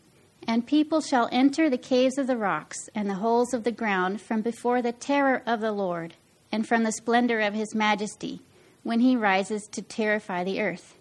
and 0.46 0.66
people 0.66 1.00
shall 1.00 1.28
enter 1.32 1.70
the 1.70 1.78
caves 1.78 2.18
of 2.18 2.26
the 2.26 2.36
rocks 2.36 2.88
and 2.94 3.08
the 3.08 3.14
holes 3.14 3.54
of 3.54 3.64
the 3.64 3.72
ground 3.72 4.20
from 4.20 4.42
before 4.42 4.82
the 4.82 4.92
terror 4.92 5.42
of 5.46 5.60
the 5.60 5.72
Lord 5.72 6.14
and 6.50 6.66
from 6.66 6.82
the 6.82 6.92
splendor 6.92 7.40
of 7.40 7.54
his 7.54 7.74
majesty, 7.74 8.40
when 8.82 9.00
he 9.00 9.16
rises 9.16 9.66
to 9.72 9.80
terrify 9.80 10.44
the 10.44 10.60
earth. 10.60 10.96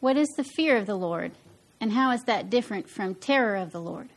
What 0.00 0.16
is 0.16 0.28
the 0.36 0.44
fear 0.44 0.76
of 0.76 0.86
the 0.86 0.94
Lord, 0.94 1.32
and 1.80 1.92
how 1.92 2.10
is 2.12 2.24
that 2.24 2.50
different 2.50 2.88
from 2.88 3.14
terror 3.14 3.56
of 3.56 3.72
the 3.72 3.80
Lord? 3.80 4.08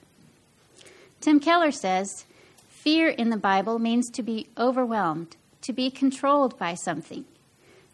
Tim 1.19 1.39
Keller 1.39 1.72
says 1.72 2.25
fear 2.67 3.07
in 3.07 3.29
the 3.29 3.38
Bible 3.38 3.79
means 3.79 4.10
to 4.12 4.22
be 4.22 4.48
overwhelmed, 4.57 5.38
to 5.62 5.74
be 5.74 5.89
controlled 5.89 6.57
by 6.57 6.74
something. 6.74 7.25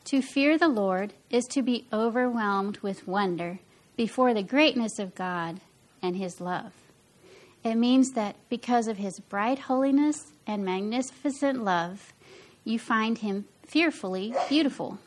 To 0.05 0.21
fear 0.21 0.57
the 0.57 0.67
Lord 0.67 1.13
is 1.29 1.45
to 1.51 1.61
be 1.61 1.85
overwhelmed 1.93 2.79
with 2.79 3.07
wonder 3.07 3.59
before 3.95 4.33
the 4.33 4.41
greatness 4.41 4.97
of 4.97 5.13
God 5.13 5.61
and 6.01 6.15
his 6.15 6.39
love. 6.41 6.73
It 7.63 7.75
means 7.75 8.11
that 8.11 8.35
because 8.49 8.87
of 8.87 8.97
his 8.97 9.19
bright 9.19 9.59
holiness 9.59 10.31
and 10.47 10.63
magnificent 10.63 11.63
love, 11.63 12.13
you 12.63 12.79
find 12.79 13.17
him 13.17 13.45
fearfully 13.65 14.33
beautiful. 14.47 14.99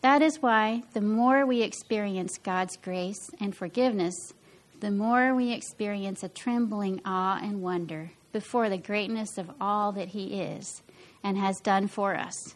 That 0.00 0.22
is 0.22 0.40
why 0.40 0.84
the 0.92 1.00
more 1.00 1.44
we 1.44 1.62
experience 1.62 2.38
God's 2.38 2.76
grace 2.76 3.30
and 3.40 3.54
forgiveness, 3.54 4.32
the 4.80 4.90
more 4.92 5.34
we 5.34 5.52
experience 5.52 6.22
a 6.22 6.28
trembling 6.28 7.00
awe 7.04 7.40
and 7.42 7.62
wonder 7.62 8.12
before 8.32 8.68
the 8.68 8.78
greatness 8.78 9.38
of 9.38 9.50
all 9.60 9.90
that 9.92 10.08
He 10.08 10.40
is 10.40 10.82
and 11.24 11.36
has 11.36 11.60
done 11.60 11.88
for 11.88 12.14
us. 12.14 12.54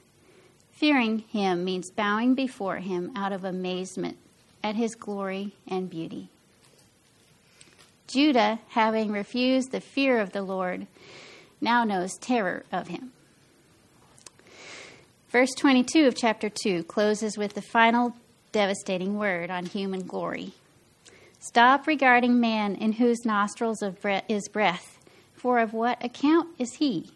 Fearing 0.70 1.20
Him 1.20 1.64
means 1.64 1.90
bowing 1.90 2.34
before 2.34 2.76
Him 2.76 3.10
out 3.16 3.32
of 3.32 3.44
amazement 3.44 4.18
at 4.62 4.76
His 4.76 4.94
glory 4.94 5.56
and 5.66 5.90
beauty. 5.90 6.28
Judah, 8.12 8.58
having 8.68 9.10
refused 9.10 9.72
the 9.72 9.80
fear 9.80 10.20
of 10.20 10.32
the 10.32 10.42
Lord, 10.42 10.86
now 11.60 11.84
knows 11.84 12.18
terror 12.20 12.64
of 12.70 12.88
him. 12.88 13.12
Verse 15.30 15.50
22 15.58 16.06
of 16.06 16.14
chapter 16.14 16.50
2 16.50 16.84
closes 16.84 17.38
with 17.38 17.54
the 17.54 17.62
final 17.62 18.14
devastating 18.52 19.16
word 19.16 19.50
on 19.50 19.64
human 19.64 20.06
glory. 20.06 20.52
Stop 21.38 21.86
regarding 21.86 22.38
man 22.38 22.74
in 22.74 22.92
whose 22.92 23.24
nostrils 23.24 23.82
is 24.28 24.48
breath, 24.48 24.98
for 25.34 25.58
of 25.58 25.72
what 25.72 26.04
account 26.04 26.48
is 26.58 26.74
he? 26.74 27.10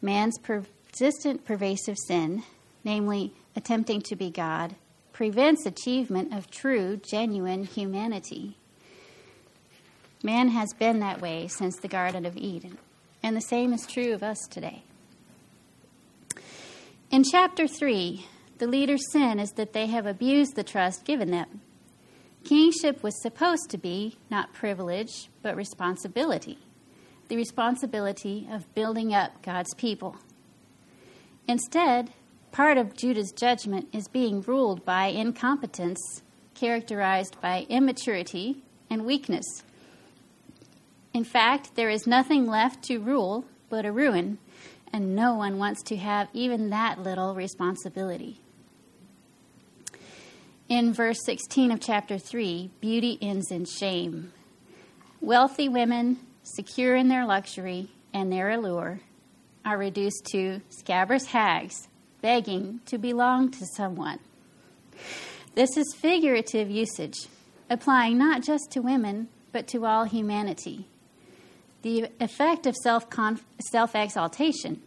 Man's 0.00 0.38
persistent, 0.38 1.44
pervasive 1.44 1.96
sin, 2.08 2.42
namely 2.84 3.34
attempting 3.54 4.00
to 4.00 4.16
be 4.16 4.30
God, 4.30 4.74
prevents 5.12 5.66
achievement 5.66 6.34
of 6.34 6.50
true, 6.50 6.96
genuine 6.96 7.64
humanity. 7.64 8.56
Man 10.24 10.48
has 10.48 10.72
been 10.72 10.98
that 11.00 11.20
way 11.20 11.46
since 11.46 11.76
the 11.76 11.86
Garden 11.86 12.24
of 12.24 12.36
Eden, 12.36 12.78
and 13.22 13.36
the 13.36 13.42
same 13.42 13.72
is 13.72 13.86
true 13.86 14.14
of 14.14 14.22
us 14.22 14.38
today. 14.50 14.82
In 17.10 17.22
chapter 17.22 17.68
3, 17.68 18.26
the 18.58 18.66
leader's 18.66 19.12
sin 19.12 19.38
is 19.38 19.52
that 19.52 19.74
they 19.74 19.86
have 19.86 20.06
abused 20.06 20.56
the 20.56 20.64
trust 20.64 21.04
given 21.04 21.30
them. 21.30 21.60
Kingship 22.42 23.02
was 23.02 23.20
supposed 23.20 23.68
to 23.68 23.78
be 23.78 24.16
not 24.30 24.52
privilege, 24.52 25.28
but 25.42 25.54
responsibility 25.54 26.58
the 27.28 27.36
responsibility 27.36 28.46
of 28.50 28.72
building 28.74 29.14
up 29.14 29.42
God's 29.42 29.74
people. 29.74 30.16
Instead, 31.48 32.10
part 32.52 32.78
of 32.78 32.96
Judah's 32.96 33.32
judgment 33.32 33.88
is 33.92 34.08
being 34.08 34.42
ruled 34.42 34.84
by 34.84 35.06
incompetence, 35.06 36.22
characterized 36.54 37.40
by 37.40 37.66
immaturity 37.68 38.62
and 38.90 39.04
weakness. 39.04 39.44
In 41.14 41.22
fact, 41.22 41.76
there 41.76 41.90
is 41.90 42.08
nothing 42.08 42.44
left 42.44 42.82
to 42.84 42.98
rule 42.98 43.44
but 43.70 43.86
a 43.86 43.92
ruin, 43.92 44.38
and 44.92 45.14
no 45.14 45.34
one 45.34 45.58
wants 45.58 45.80
to 45.84 45.96
have 45.96 46.28
even 46.32 46.70
that 46.70 47.04
little 47.04 47.36
responsibility. 47.36 48.40
In 50.68 50.92
verse 50.92 51.18
16 51.24 51.70
of 51.70 51.80
chapter 51.80 52.18
3, 52.18 52.68
beauty 52.80 53.16
ends 53.22 53.52
in 53.52 53.64
shame. 53.64 54.32
Wealthy 55.20 55.68
women, 55.68 56.18
secure 56.42 56.96
in 56.96 57.06
their 57.08 57.24
luxury 57.24 57.90
and 58.12 58.32
their 58.32 58.50
allure, 58.50 59.00
are 59.64 59.78
reduced 59.78 60.26
to 60.32 60.62
scabrous 60.68 61.26
hags 61.26 61.86
begging 62.22 62.80
to 62.86 62.98
belong 62.98 63.52
to 63.52 63.64
someone. 63.76 64.18
This 65.54 65.76
is 65.76 65.94
figurative 65.94 66.70
usage, 66.70 67.28
applying 67.70 68.18
not 68.18 68.42
just 68.42 68.72
to 68.72 68.80
women, 68.80 69.28
but 69.52 69.68
to 69.68 69.86
all 69.86 70.04
humanity 70.04 70.86
the 71.84 72.08
effect 72.18 72.66
of 72.66 72.74
self 72.76 73.94
exaltation 73.94 74.80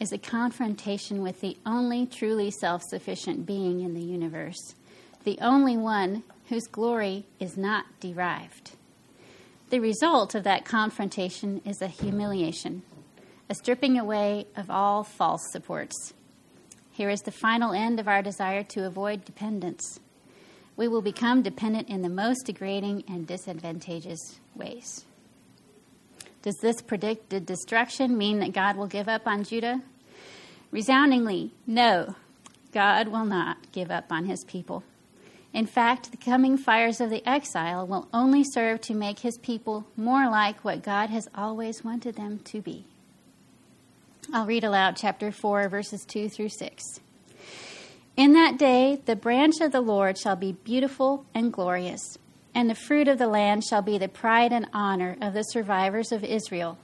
is 0.00 0.12
a 0.12 0.18
confrontation 0.18 1.22
with 1.22 1.40
the 1.40 1.56
only 1.64 2.06
truly 2.06 2.50
self 2.50 2.82
sufficient 2.82 3.46
being 3.46 3.80
in 3.80 3.94
the 3.94 4.02
universe, 4.02 4.74
the 5.22 5.38
only 5.40 5.76
one 5.76 6.24
whose 6.48 6.66
glory 6.66 7.24
is 7.38 7.56
not 7.56 7.86
derived. 8.00 8.72
The 9.70 9.78
result 9.78 10.34
of 10.34 10.42
that 10.42 10.64
confrontation 10.64 11.62
is 11.64 11.80
a 11.80 11.86
humiliation, 11.86 12.82
a 13.48 13.54
stripping 13.54 13.96
away 13.96 14.48
of 14.56 14.68
all 14.68 15.04
false 15.04 15.52
supports. 15.52 16.14
Here 16.90 17.10
is 17.10 17.20
the 17.20 17.30
final 17.30 17.72
end 17.72 18.00
of 18.00 18.08
our 18.08 18.22
desire 18.22 18.64
to 18.64 18.86
avoid 18.86 19.24
dependence. 19.24 20.00
We 20.76 20.88
will 20.88 21.02
become 21.02 21.42
dependent 21.42 21.88
in 21.88 22.02
the 22.02 22.08
most 22.08 22.46
degrading 22.46 23.04
and 23.06 23.24
disadvantageous 23.24 24.40
ways. 24.56 25.04
Does 26.44 26.58
this 26.58 26.82
predicted 26.82 27.46
destruction 27.46 28.18
mean 28.18 28.40
that 28.40 28.52
God 28.52 28.76
will 28.76 28.86
give 28.86 29.08
up 29.08 29.26
on 29.26 29.44
Judah? 29.44 29.80
Resoundingly, 30.70 31.52
no. 31.66 32.16
God 32.70 33.08
will 33.08 33.24
not 33.24 33.72
give 33.72 33.90
up 33.90 34.12
on 34.12 34.26
his 34.26 34.44
people. 34.44 34.84
In 35.54 35.64
fact, 35.64 36.10
the 36.10 36.18
coming 36.18 36.58
fires 36.58 37.00
of 37.00 37.08
the 37.08 37.26
exile 37.26 37.86
will 37.86 38.08
only 38.12 38.44
serve 38.44 38.82
to 38.82 38.94
make 38.94 39.20
his 39.20 39.38
people 39.38 39.86
more 39.96 40.28
like 40.28 40.62
what 40.62 40.82
God 40.82 41.08
has 41.08 41.28
always 41.34 41.82
wanted 41.82 42.16
them 42.16 42.40
to 42.40 42.60
be. 42.60 42.84
I'll 44.30 44.44
read 44.44 44.64
aloud 44.64 44.96
chapter 44.96 45.32
4, 45.32 45.70
verses 45.70 46.04
2 46.04 46.28
through 46.28 46.50
6. 46.50 47.00
In 48.18 48.34
that 48.34 48.58
day, 48.58 49.00
the 49.06 49.16
branch 49.16 49.62
of 49.62 49.72
the 49.72 49.80
Lord 49.80 50.18
shall 50.18 50.36
be 50.36 50.52
beautiful 50.52 51.24
and 51.34 51.50
glorious, 51.50 52.18
and 52.54 52.70
the 52.70 52.74
fruit 52.74 53.08
of 53.08 53.18
the 53.18 53.26
land 53.26 53.64
shall 53.64 53.82
be 53.82 53.98
the 53.98 54.08
pride 54.08 54.52
and 54.52 54.68
honor 54.72 55.16
of 55.20 55.34
the 55.34 55.42
survivors 55.42 56.12
of 56.12 56.22
Israel. 56.22 56.78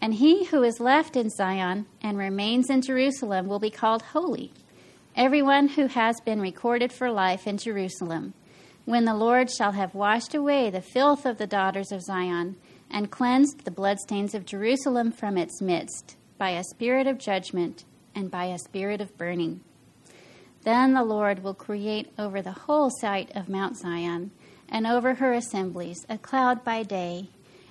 And 0.00 0.14
he 0.14 0.44
who 0.46 0.62
is 0.62 0.80
left 0.80 1.16
in 1.16 1.30
Zion 1.30 1.86
and 2.02 2.18
remains 2.18 2.70
in 2.70 2.82
Jerusalem 2.82 3.46
will 3.46 3.58
be 3.58 3.70
called 3.70 4.02
holy 4.02 4.52
everyone 5.16 5.68
who 5.68 5.86
has 5.86 6.20
been 6.20 6.40
recorded 6.40 6.92
for 6.92 7.10
life 7.10 7.46
in 7.46 7.56
Jerusalem, 7.56 8.34
when 8.84 9.06
the 9.06 9.14
Lord 9.14 9.50
shall 9.50 9.72
have 9.72 9.94
washed 9.94 10.34
away 10.34 10.68
the 10.68 10.82
filth 10.82 11.24
of 11.24 11.38
the 11.38 11.46
daughters 11.46 11.90
of 11.90 12.02
Zion 12.02 12.56
and 12.90 13.10
cleansed 13.10 13.64
the 13.64 13.70
bloodstains 13.70 14.34
of 14.34 14.44
Jerusalem 14.44 15.10
from 15.10 15.38
its 15.38 15.62
midst 15.62 16.16
by 16.36 16.50
a 16.50 16.62
spirit 16.64 17.06
of 17.06 17.18
judgment 17.18 17.84
and 18.14 18.30
by 18.30 18.44
a 18.46 18.58
spirit 18.58 19.00
of 19.00 19.16
burning. 19.16 19.62
Then 20.64 20.92
the 20.92 21.04
Lord 21.04 21.42
will 21.42 21.54
create 21.54 22.12
over 22.18 22.42
the 22.42 22.52
whole 22.52 22.90
site 23.00 23.34
of 23.34 23.48
Mount 23.48 23.78
Zion 23.78 24.32
and 24.68 24.86
over 24.86 25.14
her 25.14 25.32
assemblies 25.32 26.06
a 26.08 26.18
cloud 26.18 26.64
by 26.64 26.82
day, 26.82 27.28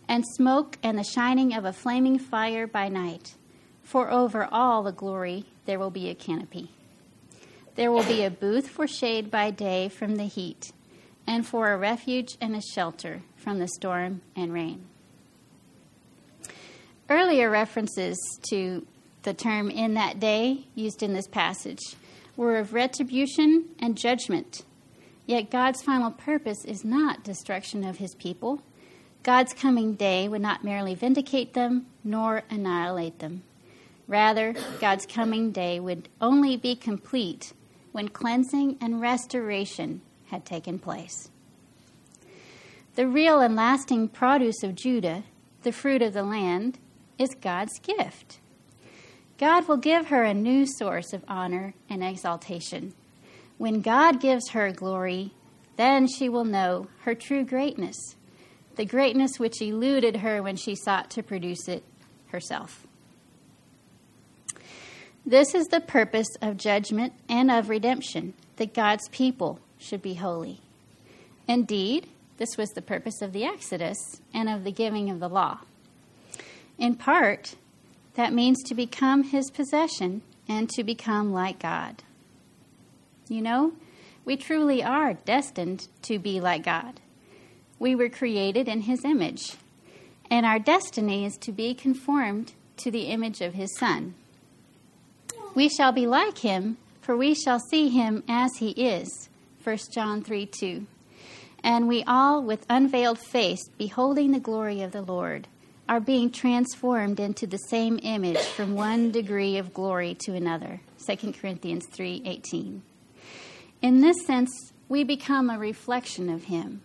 and 0.07 0.23
smoke 0.35 0.77
and 0.83 0.97
the 0.97 1.03
shining 1.03 1.53
of 1.53 1.65
a 1.65 1.73
flaming 1.73 2.19
fire 2.19 2.67
by 2.67 2.89
night. 2.89 3.35
For 3.83 4.11
over 4.11 4.47
all 4.51 4.83
the 4.83 4.91
glory 4.91 5.45
there 5.65 5.79
will 5.79 5.91
be 5.91 6.09
a 6.09 6.15
canopy. 6.15 6.69
There 7.75 7.91
will 7.91 8.03
be 8.03 8.23
a 8.23 8.31
booth 8.31 8.69
for 8.69 8.87
shade 8.87 9.29
by 9.29 9.51
day 9.51 9.89
from 9.89 10.15
the 10.15 10.25
heat, 10.25 10.71
and 11.27 11.45
for 11.45 11.71
a 11.71 11.77
refuge 11.77 12.37
and 12.39 12.55
a 12.55 12.61
shelter 12.61 13.21
from 13.35 13.59
the 13.59 13.67
storm 13.67 14.21
and 14.35 14.53
rain. 14.53 14.85
Earlier 17.09 17.49
references 17.49 18.17
to 18.49 18.87
the 19.23 19.33
term 19.33 19.69
in 19.69 19.95
that 19.95 20.19
day 20.19 20.65
used 20.73 21.03
in 21.03 21.13
this 21.13 21.27
passage 21.27 21.95
were 22.37 22.57
of 22.57 22.73
retribution 22.73 23.65
and 23.79 23.97
judgment. 23.97 24.63
Yet 25.25 25.49
God's 25.49 25.81
final 25.81 26.11
purpose 26.11 26.65
is 26.65 26.85
not 26.85 27.23
destruction 27.23 27.83
of 27.83 27.97
his 27.97 28.13
people. 28.15 28.61
God's 29.23 29.53
coming 29.53 29.95
day 29.95 30.27
would 30.27 30.41
not 30.41 30.63
merely 30.63 30.93
vindicate 30.93 31.53
them 31.53 31.87
nor 32.03 32.43
annihilate 32.49 33.19
them. 33.19 33.43
Rather, 34.07 34.53
God's 34.79 35.07
coming 35.07 35.51
day 35.51 35.79
would 35.79 36.09
only 36.21 36.57
be 36.57 36.75
complete 36.75 37.53
when 37.91 38.09
cleansing 38.09 38.77
and 38.79 39.01
restoration 39.01 40.01
had 40.27 40.45
taken 40.45 40.77
place. 40.77 41.29
The 42.95 43.07
real 43.07 43.39
and 43.39 43.55
lasting 43.55 44.09
produce 44.09 44.63
of 44.63 44.75
Judah, 44.75 45.23
the 45.63 45.71
fruit 45.71 46.01
of 46.01 46.13
the 46.13 46.23
land, 46.23 46.77
is 47.17 47.35
God's 47.41 47.79
gift. 47.79 48.39
God 49.37 49.67
will 49.67 49.77
give 49.77 50.07
her 50.07 50.23
a 50.23 50.33
new 50.33 50.65
source 50.65 51.13
of 51.13 51.25
honor 51.27 51.73
and 51.89 52.03
exaltation. 52.03 52.93
When 53.57 53.81
God 53.81 54.19
gives 54.19 54.49
her 54.49 54.71
glory, 54.71 55.31
then 55.77 56.07
she 56.07 56.29
will 56.29 56.45
know 56.45 56.87
her 57.03 57.15
true 57.15 57.43
greatness, 57.43 58.15
the 58.75 58.85
greatness 58.85 59.39
which 59.39 59.61
eluded 59.61 60.17
her 60.17 60.41
when 60.43 60.55
she 60.55 60.75
sought 60.75 61.09
to 61.11 61.23
produce 61.23 61.67
it 61.67 61.83
herself. 62.27 62.85
This 65.25 65.55
is 65.55 65.67
the 65.67 65.81
purpose 65.81 66.27
of 66.41 66.57
judgment 66.57 67.13
and 67.27 67.49
of 67.49 67.69
redemption, 67.69 68.33
that 68.57 68.73
God's 68.73 69.07
people 69.09 69.59
should 69.79 70.01
be 70.01 70.15
holy. 70.15 70.61
Indeed, 71.47 72.07
this 72.37 72.57
was 72.57 72.69
the 72.71 72.81
purpose 72.81 73.21
of 73.21 73.33
the 73.33 73.45
Exodus 73.45 74.21
and 74.33 74.49
of 74.49 74.63
the 74.63 74.71
giving 74.71 75.09
of 75.09 75.19
the 75.19 75.29
law. 75.29 75.59
In 76.77 76.95
part, 76.95 77.55
that 78.15 78.33
means 78.33 78.61
to 78.63 78.75
become 78.75 79.23
his 79.23 79.49
possession 79.49 80.21
and 80.47 80.69
to 80.71 80.83
become 80.83 81.31
like 81.31 81.59
God. 81.59 82.03
You 83.27 83.41
know, 83.41 83.73
we 84.23 84.37
truly 84.37 84.83
are 84.83 85.13
destined 85.13 85.87
to 86.03 86.19
be 86.19 86.39
like 86.39 86.63
God. 86.63 86.99
We 87.79 87.95
were 87.95 88.09
created 88.09 88.67
in 88.67 88.81
his 88.81 89.03
image, 89.03 89.53
and 90.29 90.45
our 90.45 90.59
destiny 90.59 91.25
is 91.25 91.37
to 91.37 91.51
be 91.51 91.73
conformed 91.73 92.53
to 92.77 92.91
the 92.91 93.03
image 93.03 93.41
of 93.41 93.53
his 93.53 93.75
Son. 93.77 94.15
We 95.53 95.69
shall 95.69 95.91
be 95.91 96.05
like 96.07 96.39
him, 96.39 96.77
for 97.01 97.15
we 97.15 97.33
shall 97.33 97.59
see 97.59 97.89
him 97.89 98.23
as 98.27 98.57
he 98.57 98.71
is. 98.71 99.29
1 99.63 99.77
John 99.93 100.23
3 100.23 100.45
2. 100.45 100.85
And 101.63 101.87
we 101.87 102.03
all, 102.03 102.43
with 102.43 102.65
unveiled 102.69 103.19
face, 103.19 103.67
beholding 103.77 104.31
the 104.31 104.39
glory 104.39 104.81
of 104.81 104.91
the 104.91 105.01
Lord, 105.01 105.47
are 105.89 105.99
being 105.99 106.31
transformed 106.31 107.19
into 107.19 107.47
the 107.47 107.57
same 107.57 107.99
image 108.03 108.37
from 108.37 108.75
one 108.75 109.11
degree 109.11 109.57
of 109.57 109.73
glory 109.73 110.15
to 110.25 110.33
another. 110.33 110.81
2 111.07 111.33
Corinthians 111.33 111.87
3:18. 111.87 112.81
In 113.85 114.01
this 114.01 114.25
sense, 114.25 114.73
we 114.89 115.03
become 115.03 115.47
a 115.47 115.59
reflection 115.59 116.27
of 116.27 116.45
him. 116.45 116.81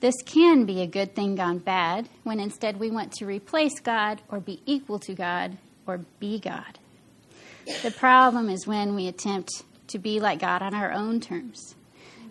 This 0.00 0.16
can 0.26 0.64
be 0.64 0.82
a 0.82 0.88
good 0.88 1.14
thing 1.14 1.36
gone 1.36 1.58
bad 1.58 2.08
when 2.24 2.40
instead 2.40 2.80
we 2.80 2.90
want 2.90 3.12
to 3.12 3.26
replace 3.26 3.78
God 3.78 4.20
or 4.28 4.40
be 4.40 4.60
equal 4.66 4.98
to 4.98 5.14
God 5.14 5.56
or 5.86 5.98
be 6.18 6.40
God. 6.40 6.80
The 7.84 7.92
problem 7.92 8.48
is 8.48 8.66
when 8.66 8.96
we 8.96 9.06
attempt 9.06 9.50
to 9.86 10.00
be 10.00 10.18
like 10.18 10.40
God 10.40 10.62
on 10.62 10.74
our 10.74 10.90
own 10.90 11.20
terms. 11.20 11.76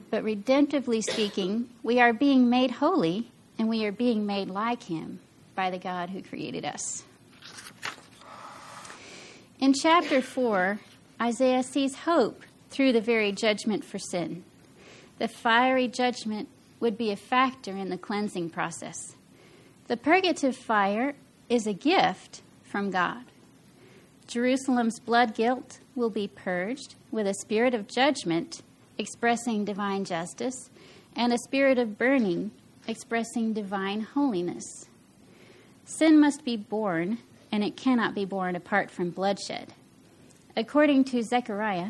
But 0.10 0.26
redemptively 0.26 1.02
speaking, 1.02 1.70
we 1.84 2.02
are 2.02 2.12
being 2.12 2.50
made 2.50 2.72
holy 2.72 3.32
and 3.58 3.70
we 3.70 3.86
are 3.86 3.94
being 3.94 4.26
made 4.26 4.50
like 4.50 4.84
Him 4.84 5.22
by 5.56 5.70
the 5.70 5.80
God 5.80 6.10
who 6.10 6.22
created 6.22 6.66
us. 6.66 7.06
In 9.62 9.74
chapter 9.74 10.22
4, 10.22 10.82
Isaiah 11.22 11.64
sees 11.64 11.96
hope 12.00 12.44
through 12.78 12.94
the 12.94 13.02
very 13.02 13.32
judgment 13.32 13.84
for 13.84 13.98
sin. 13.98 14.44
The 15.18 15.28
fiery 15.28 15.88
judgment 15.88 16.48
would 16.80 16.96
be 16.96 17.12
a 17.12 17.16
factor 17.16 17.72
in 17.72 17.90
the 17.90 17.98
cleansing 17.98 18.52
process. 18.52 19.16
The 19.88 19.98
purgative 19.98 20.56
fire 20.56 21.16
is 21.50 21.66
a 21.66 21.74
gift 21.74 22.44
from 22.64 22.92
God. 22.92 23.24
Jerusalem's 24.28 25.00
blood 25.00 25.34
guilt 25.34 25.80
will 25.96 26.12
be 26.12 26.28
purged 26.28 26.94
with 27.10 27.26
a 27.26 27.34
spirit 27.34 27.74
of 27.74 27.88
judgment 27.88 28.62
expressing 29.00 29.66
divine 29.66 30.06
justice 30.06 30.70
and 31.16 31.34
a 31.34 31.40
spirit 31.40 31.80
of 31.80 31.98
burning 31.98 32.52
expressing 32.88 33.54
divine 33.54 34.02
holiness. 34.02 34.86
Sin 35.84 36.20
must 36.20 36.46
be 36.46 36.56
borne, 36.56 37.18
and 37.52 37.64
it 37.64 37.76
cannot 37.76 38.14
be 38.14 38.24
borne 38.24 38.56
apart 38.56 38.92
from 38.92 39.10
bloodshed. 39.10 39.74
According 40.56 41.06
to 41.06 41.24
Zechariah, 41.24 41.90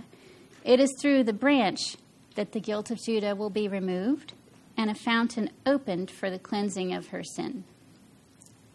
it 0.68 0.82
is 0.82 0.94
through 1.00 1.24
the 1.24 1.32
branch 1.32 1.96
that 2.36 2.52
the 2.52 2.60
guilt 2.60 2.92
of 2.92 3.02
Judah 3.02 3.36
will 3.36 3.50
be 3.50 3.70
removed 3.70 4.34
and 4.76 4.92
a 4.92 4.96
fountain 4.96 5.50
opened 5.66 6.12
for 6.12 6.30
the 6.30 6.38
cleansing 6.38 6.94
of 6.94 7.08
her 7.08 7.24
sin. 7.24 7.64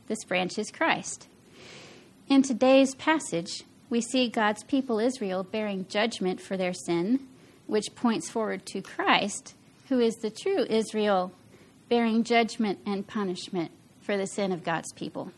This 0.08 0.24
branch 0.24 0.58
is 0.58 0.70
Christ. 0.70 1.28
In 2.28 2.40
today's 2.42 2.94
passage, 2.94 3.64
we 3.90 4.00
see 4.00 4.30
God's 4.30 4.64
people 4.64 4.98
Israel 4.98 5.44
bearing 5.44 5.86
judgment 5.86 6.40
for 6.40 6.56
their 6.56 6.72
sin, 6.72 7.20
which 7.66 7.94
points 7.94 8.30
forward 8.30 8.64
to 8.66 8.80
Christ, 8.80 9.54
who 9.90 10.00
is 10.00 10.14
the 10.16 10.30
true 10.30 10.64
Israel, 10.70 11.30
bearing 11.90 12.24
judgment 12.24 12.78
and 12.86 13.06
punishment 13.06 13.70
for 14.00 14.16
the 14.16 14.26
sin 14.26 14.50
of 14.50 14.64
God's 14.64 14.94
people. 14.94 15.30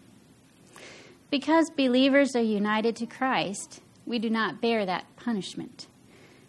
Because 1.33 1.69
believers 1.71 2.37
are 2.37 2.43
united 2.43 2.95
to 2.97 3.07
Christ, 3.07 3.81
we 4.07 4.21
do 4.21 4.31
not 4.31 4.61
bear 4.61 4.87
that 4.87 5.05
punishment. 5.17 5.89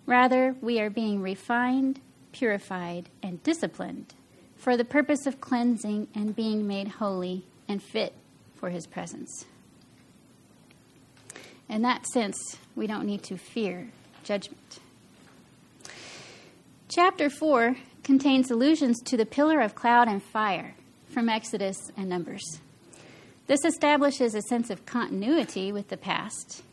Rather, 0.06 0.56
we 0.62 0.80
are 0.80 0.90
being 0.90 1.22
refined, 1.22 2.00
purified, 2.32 3.10
and 3.24 3.42
disciplined 3.44 4.14
for 4.56 4.78
the 4.78 4.86
purpose 4.86 5.26
of 5.26 5.42
cleansing 5.42 6.08
and 6.14 6.36
being 6.36 6.68
made 6.68 6.88
holy 6.88 7.44
and 7.68 7.82
fit 7.82 8.14
for 8.56 8.70
his 8.70 8.86
presence. 8.86 9.46
In 11.68 11.82
that 11.82 12.06
sense, 12.08 12.58
we 12.76 12.88
don't 12.88 13.06
need 13.06 13.24
to 13.24 13.38
fear 13.38 13.90
judgment. 14.24 14.80
Chapter 16.88 17.30
4 17.30 17.76
contains 18.04 18.52
allusions 18.52 19.02
to 19.02 19.18
the 19.18 19.26
pillar 19.26 19.60
of 19.60 19.74
cloud 19.74 20.08
and 20.08 20.22
fire 20.22 20.76
from 21.10 21.28
Exodus 21.28 21.92
and 21.98 22.08
Numbers. 22.08 22.60
This 23.48 23.66
establishes 23.66 24.36
a 24.36 24.42
sense 24.44 24.70
of 24.70 24.86
continuity 24.86 25.72
with 25.72 25.90
the 25.90 25.98
past 25.98 26.64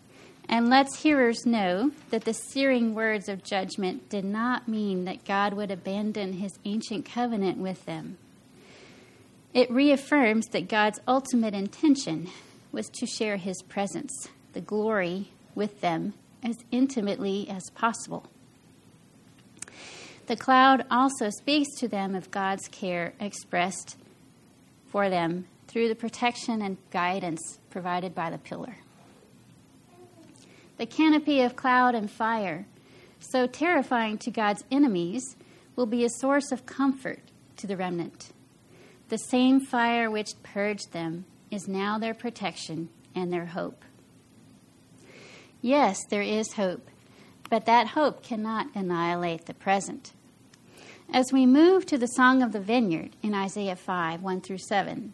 and 0.49 0.69
lets 0.69 1.03
hearers 1.03 1.47
know 1.47 1.93
that 2.11 2.25
the 2.25 2.35
searing 2.35 2.95
words 2.95 3.29
of 3.29 3.45
judgment 3.45 4.09
did 4.09 4.25
not 4.25 4.69
mean 4.69 5.05
that 5.05 5.25
God 5.25 5.55
would 5.55 5.71
abandon 5.71 6.35
his 6.35 6.59
ancient 6.65 7.05
covenant 7.05 7.59
with 7.59 7.85
them. 7.85 8.19
It 9.55 9.71
reaffirms 9.71 10.47
that 10.49 10.69
God's 10.69 11.01
ultimate 11.07 11.55
intention 11.55 12.29
was 12.71 12.89
to 12.89 13.07
share 13.07 13.37
his 13.37 13.63
presence, 13.63 14.29
the 14.53 14.61
glory, 14.61 15.31
with 15.55 15.81
them 15.81 16.15
as 16.43 16.57
intimately 16.71 17.49
as 17.49 17.71
possible. 17.75 18.27
The 20.27 20.37
cloud 20.37 20.85
also 20.91 21.31
speaks 21.31 21.69
to 21.81 21.89
them 21.89 22.15
of 22.15 22.31
God's 22.31 22.69
care 22.69 23.13
expressed 23.21 23.97
for 24.87 25.11
them 25.11 25.47
through 25.69 25.89
the 25.89 25.95
protection 25.95 26.63
and 26.63 26.77
guidance 26.91 27.59
provided 27.71 28.15
by 28.15 28.31
the 28.31 28.39
pillar. 28.39 28.77
The 30.79 30.87
canopy 30.87 31.41
of 31.43 31.57
cloud 31.57 31.95
and 31.95 32.11
fire, 32.11 32.67
so 33.21 33.47
terrifying 33.47 34.19
to 34.19 34.31
God's 34.31 34.65
enemies, 34.71 35.37
will 35.77 35.87
be 35.87 36.05
a 36.05 36.11
source 36.21 36.51
of 36.53 36.67
comfort 36.67 37.21
to 37.57 37.67
the 37.67 37.77
remnant. 37.77 38.31
The 39.09 39.19
same 39.19 39.61
fire 39.61 40.11
which 40.11 40.43
purged 40.43 40.93
them 40.93 41.27
is 41.51 41.69
now 41.69 41.99
their 41.99 42.15
protection 42.15 42.89
and 43.15 43.33
their 43.33 43.47
hope. 43.47 43.85
Yes, 45.61 45.99
there 46.09 46.23
is 46.23 46.55
hope, 46.55 46.89
but 47.51 47.67
that 47.67 47.89
hope 47.89 48.23
cannot 48.23 48.69
annihilate 48.75 49.47
the 49.47 49.55
present. 49.55 50.13
As 51.13 51.31
we 51.33 51.45
move 51.45 51.85
to 51.87 51.99
the 51.99 52.07
Song 52.07 52.43
of 52.43 52.53
the 52.53 52.61
Vineyard 52.61 53.11
in 53.23 53.35
Isaiah 53.35 53.77
5 53.77 54.23
1 54.23 54.41
through 54.41 54.59
7, 54.59 55.13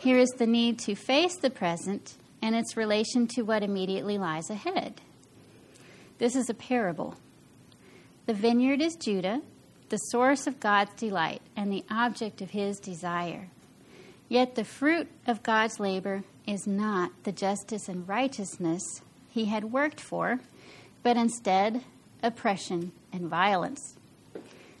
here 0.00 0.16
is 0.16 0.30
the 0.30 0.46
need 0.46 0.78
to 0.80 0.94
face 0.94 1.36
the 1.36 1.50
present 1.50 2.14
and 2.42 2.54
its 2.54 2.76
relation 2.76 3.26
to 3.28 3.42
what 3.42 3.62
immediately 3.62 4.18
lies 4.18 4.50
ahead. 4.50 5.00
This 6.18 6.36
is 6.36 6.50
a 6.50 6.54
parable. 6.54 7.16
The 8.26 8.34
vineyard 8.34 8.80
is 8.80 8.96
Judah, 8.96 9.42
the 9.88 9.96
source 9.96 10.46
of 10.46 10.60
God's 10.60 10.94
delight 10.94 11.42
and 11.56 11.72
the 11.72 11.84
object 11.90 12.40
of 12.40 12.50
his 12.50 12.78
desire. 12.78 13.48
Yet 14.28 14.54
the 14.54 14.64
fruit 14.64 15.08
of 15.26 15.42
God's 15.42 15.80
labor 15.80 16.22
is 16.46 16.66
not 16.66 17.10
the 17.24 17.32
justice 17.32 17.88
and 17.88 18.08
righteousness 18.08 18.82
he 19.28 19.46
had 19.46 19.72
worked 19.72 20.00
for, 20.00 20.40
but 21.02 21.16
instead 21.16 21.82
oppression 22.22 22.92
and 23.12 23.28
violence. 23.28 23.96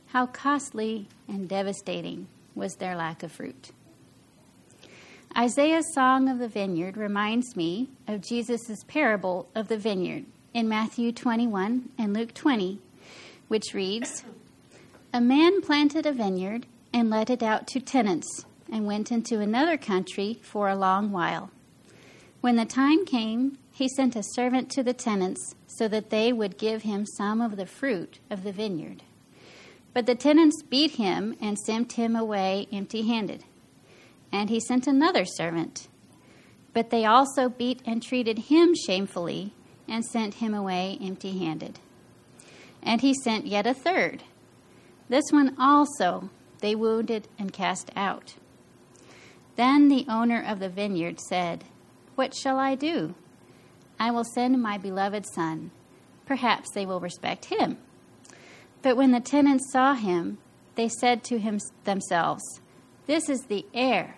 How 0.08 0.26
costly 0.26 1.08
and 1.28 1.48
devastating 1.48 2.28
was 2.54 2.74
their 2.74 2.94
lack 2.94 3.22
of 3.22 3.32
fruit. 3.32 3.70
Isaiah's 5.36 5.94
song 5.94 6.28
of 6.28 6.38
the 6.38 6.48
vineyard 6.48 6.96
reminds 6.96 7.54
me 7.54 7.88
of 8.08 8.20
Jesus' 8.20 8.82
parable 8.88 9.48
of 9.54 9.68
the 9.68 9.78
vineyard 9.78 10.24
in 10.52 10.68
Matthew 10.68 11.12
21 11.12 11.90
and 11.96 12.12
Luke 12.12 12.34
20, 12.34 12.80
which 13.46 13.72
reads 13.72 14.24
A 15.14 15.20
man 15.20 15.62
planted 15.62 16.04
a 16.04 16.12
vineyard 16.12 16.66
and 16.92 17.10
let 17.10 17.30
it 17.30 17.44
out 17.44 17.68
to 17.68 17.80
tenants 17.80 18.44
and 18.72 18.86
went 18.86 19.12
into 19.12 19.38
another 19.38 19.78
country 19.78 20.40
for 20.42 20.68
a 20.68 20.76
long 20.76 21.12
while. 21.12 21.50
When 22.40 22.56
the 22.56 22.64
time 22.64 23.04
came, 23.04 23.56
he 23.72 23.88
sent 23.88 24.16
a 24.16 24.24
servant 24.34 24.68
to 24.70 24.82
the 24.82 24.92
tenants 24.92 25.54
so 25.68 25.86
that 25.88 26.10
they 26.10 26.32
would 26.32 26.58
give 26.58 26.82
him 26.82 27.06
some 27.06 27.40
of 27.40 27.56
the 27.56 27.66
fruit 27.66 28.18
of 28.30 28.42
the 28.42 28.52
vineyard. 28.52 29.04
But 29.94 30.06
the 30.06 30.16
tenants 30.16 30.62
beat 30.62 30.96
him 30.96 31.36
and 31.40 31.56
sent 31.56 31.92
him 31.92 32.16
away 32.16 32.66
empty 32.72 33.02
handed. 33.02 33.44
And 34.32 34.50
he 34.50 34.60
sent 34.60 34.86
another 34.86 35.24
servant. 35.24 35.88
But 36.72 36.90
they 36.90 37.04
also 37.04 37.48
beat 37.48 37.82
and 37.84 38.02
treated 38.02 38.38
him 38.38 38.74
shamefully 38.74 39.52
and 39.88 40.04
sent 40.04 40.34
him 40.34 40.54
away 40.54 40.98
empty 41.00 41.38
handed. 41.38 41.80
And 42.82 43.00
he 43.00 43.12
sent 43.12 43.46
yet 43.46 43.66
a 43.66 43.74
third. 43.74 44.22
This 45.08 45.24
one 45.30 45.56
also 45.58 46.30
they 46.60 46.74
wounded 46.74 47.28
and 47.38 47.52
cast 47.52 47.90
out. 47.96 48.34
Then 49.56 49.88
the 49.88 50.06
owner 50.08 50.42
of 50.46 50.60
the 50.60 50.68
vineyard 50.68 51.20
said, 51.20 51.64
What 52.14 52.34
shall 52.34 52.58
I 52.58 52.74
do? 52.74 53.14
I 53.98 54.10
will 54.10 54.24
send 54.24 54.62
my 54.62 54.78
beloved 54.78 55.26
son. 55.26 55.72
Perhaps 56.24 56.70
they 56.72 56.86
will 56.86 57.00
respect 57.00 57.46
him. 57.46 57.78
But 58.82 58.96
when 58.96 59.10
the 59.10 59.20
tenants 59.20 59.70
saw 59.72 59.94
him, 59.94 60.38
they 60.76 60.88
said 60.88 61.22
to 61.24 61.38
him 61.38 61.58
themselves, 61.84 62.42
This 63.06 63.28
is 63.28 63.46
the 63.46 63.66
heir. 63.74 64.16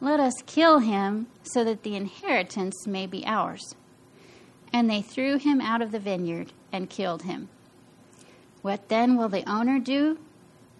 Let 0.00 0.20
us 0.20 0.34
kill 0.44 0.80
him 0.80 1.26
so 1.42 1.64
that 1.64 1.82
the 1.82 1.96
inheritance 1.96 2.86
may 2.86 3.06
be 3.06 3.26
ours. 3.26 3.74
And 4.72 4.90
they 4.90 5.00
threw 5.00 5.38
him 5.38 5.60
out 5.60 5.80
of 5.80 5.92
the 5.92 5.98
vineyard 5.98 6.52
and 6.72 6.90
killed 6.90 7.22
him. 7.22 7.48
What 8.62 8.88
then 8.88 9.16
will 9.16 9.28
the 9.28 9.48
owner 9.48 9.78
do 9.78 10.18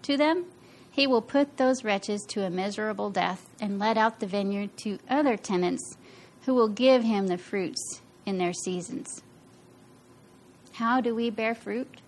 to 0.03 0.17
them? 0.17 0.45
He 0.91 1.07
will 1.07 1.21
put 1.21 1.57
those 1.57 1.83
wretches 1.83 2.25
to 2.29 2.43
a 2.43 2.49
miserable 2.49 3.09
death 3.09 3.47
and 3.59 3.79
let 3.79 3.97
out 3.97 4.19
the 4.19 4.27
vineyard 4.27 4.75
to 4.77 4.99
other 5.09 5.37
tenants 5.37 5.97
who 6.45 6.53
will 6.53 6.69
give 6.69 7.03
him 7.03 7.27
the 7.27 7.37
fruits 7.37 8.01
in 8.25 8.37
their 8.37 8.53
seasons. 8.53 9.23
How 10.73 11.01
do 11.01 11.15
we 11.15 11.29
bear 11.29 11.55
fruit? 11.55 12.01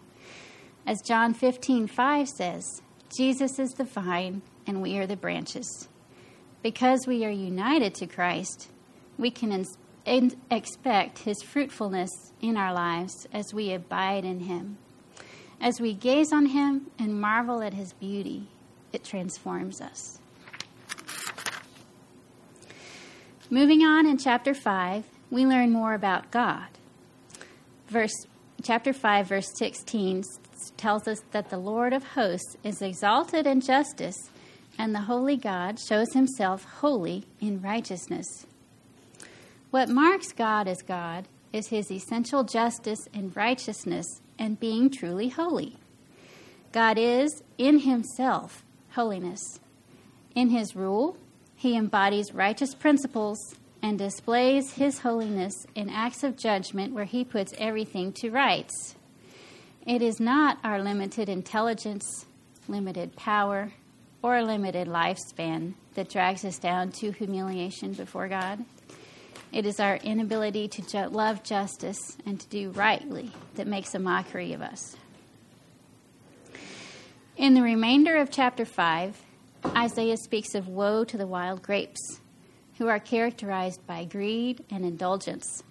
As 0.86 1.02
John 1.02 1.34
15:5 1.34 2.28
says, 2.28 2.82
Jesus 3.15 3.58
is 3.58 3.72
the 3.72 3.84
vine 3.84 4.41
and 4.67 4.82
we 4.82 4.98
are 4.98 5.08
the 5.08 5.15
branches. 5.15 5.88
Because 6.62 7.08
we 7.08 7.26
are 7.26 7.30
united 7.30 7.95
to 7.95 8.08
Christ, 8.08 8.69
we 9.17 9.32
can 9.32 9.65
in- 10.06 10.39
expect 10.52 11.19
his 11.19 11.41
fruitfulness 11.41 12.10
in 12.41 12.58
our 12.58 12.74
lives 12.74 13.28
as 13.32 13.54
we 13.54 13.72
abide 13.74 14.26
in 14.26 14.41
him. 14.41 14.78
As 15.62 15.80
we 15.80 15.93
gaze 15.93 16.32
on 16.32 16.48
him 16.48 16.88
and 16.98 17.19
marvel 17.19 17.62
at 17.62 17.74
his 17.74 17.93
beauty, 17.93 18.48
it 18.91 19.04
transforms 19.04 19.82
us. 19.82 20.19
Moving 23.50 23.82
on 23.84 24.06
in 24.06 24.17
chapter 24.17 24.54
5, 24.54 25.06
we 25.32 25.45
learn 25.45 25.72
more 25.72 25.93
about 25.93 26.32
God. 26.32 26.67
Verse 27.88 28.13
chapter 28.62 28.93
5 28.93 29.28
verse 29.28 29.52
16 29.58 30.24
tells 30.78 31.08
us 31.08 31.24
that 31.32 31.50
the 31.50 31.58
Lord 31.58 31.93
of 31.93 32.04
hosts 32.04 32.58
is 32.63 32.82
exalted 32.82 33.48
in 33.48 33.62
justice, 33.62 34.30
and 34.80 34.96
the 34.96 35.02
holy 35.02 35.36
God 35.36 35.78
shows 35.78 36.13
himself 36.13 36.63
holy 36.63 37.26
in 37.42 37.62
righteousness. 37.62 38.48
What 39.72 39.89
marks 39.89 40.32
God 40.32 40.70
as 40.70 40.82
God 40.82 41.28
is 41.52 41.68
his 41.68 41.92
essential 41.92 42.46
justice 42.46 43.08
and 43.13 43.36
righteousness 43.36 44.22
and 44.39 44.60
being 44.60 44.89
truly 44.89 45.28
holy. 45.28 45.76
God 46.72 46.98
is, 46.98 47.44
in 47.58 47.80
himself, 47.80 48.63
holiness. 48.92 49.60
In 50.34 50.50
his 50.50 50.76
rule, 50.76 51.18
he 51.56 51.76
embodies 51.76 52.34
righteous 52.34 52.74
principles 52.74 53.38
and 53.82 53.98
displays 53.98 54.74
his 54.74 55.00
holiness 55.00 55.54
in 55.76 55.89
acts 55.89 56.24
of 56.24 56.38
judgment 56.38 56.94
where 56.94 57.06
he 57.06 57.26
puts 57.26 57.54
everything 57.58 58.13
to 58.13 58.30
rights. 58.30 58.96
It 59.86 60.02
is 60.02 60.20
not 60.20 60.58
our 60.63 60.82
limited 60.82 61.28
intelligence, 61.28 62.26
limited 62.68 63.15
power, 63.15 63.74
or 64.21 64.38
a 64.38 64.43
limited 64.43 64.88
lifespan 64.88 65.73
that 65.93 66.10
drags 66.10 66.43
us 66.43 66.58
down 66.60 66.91
to 66.91 67.12
humiliation 67.12 67.93
before 67.93 68.27
God. 68.27 68.63
It 69.51 69.65
is 69.65 69.79
our 69.79 69.95
inability 69.97 70.67
to 70.67 70.82
ju- 70.82 71.08
love 71.10 71.43
justice 71.43 72.17
and 72.25 72.39
to 72.39 72.47
do 72.47 72.69
rightly 72.71 73.32
that 73.55 73.67
makes 73.67 73.95
a 73.95 73.99
mockery 73.99 74.53
of 74.53 74.62
us. 74.62 74.95
In 77.36 77.53
the 77.53 77.62
remainder 77.62 78.17
of 78.17 78.29
chapter 78.29 78.65
5, 78.65 79.17
Isaiah 79.75 80.17
speaks 80.17 80.55
of 80.55 80.67
woe 80.67 81.03
to 81.05 81.17
the 81.17 81.25
wild 81.25 81.63
grapes, 81.63 82.19
who 82.77 82.88
are 82.88 82.99
characterized 82.99 83.86
by 83.88 84.05
greed 84.05 84.63
and 84.69 84.86
indulgence, 84.86 85.63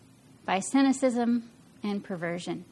by 0.44 0.60
cynicism 0.60 1.50
and 1.82 2.02
perversion. 2.02 2.64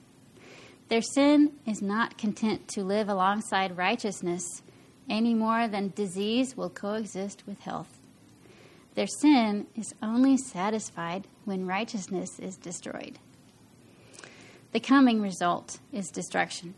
Their 0.88 1.02
sin 1.02 1.52
is 1.66 1.82
not 1.82 2.18
content 2.18 2.68
to 2.68 2.84
live 2.84 3.08
alongside 3.08 3.76
righteousness 3.76 4.62
any 5.08 5.34
more 5.34 5.68
than 5.68 5.92
disease 5.94 6.56
will 6.56 6.70
coexist 6.70 7.46
with 7.46 7.60
health. 7.60 7.98
Their 8.94 9.06
sin 9.06 9.66
is 9.76 9.94
only 10.02 10.36
satisfied 10.36 11.26
when 11.44 11.66
righteousness 11.66 12.38
is 12.38 12.56
destroyed. 12.56 13.18
The 14.72 14.80
coming 14.80 15.20
result 15.20 15.78
is 15.92 16.08
destruction. 16.08 16.74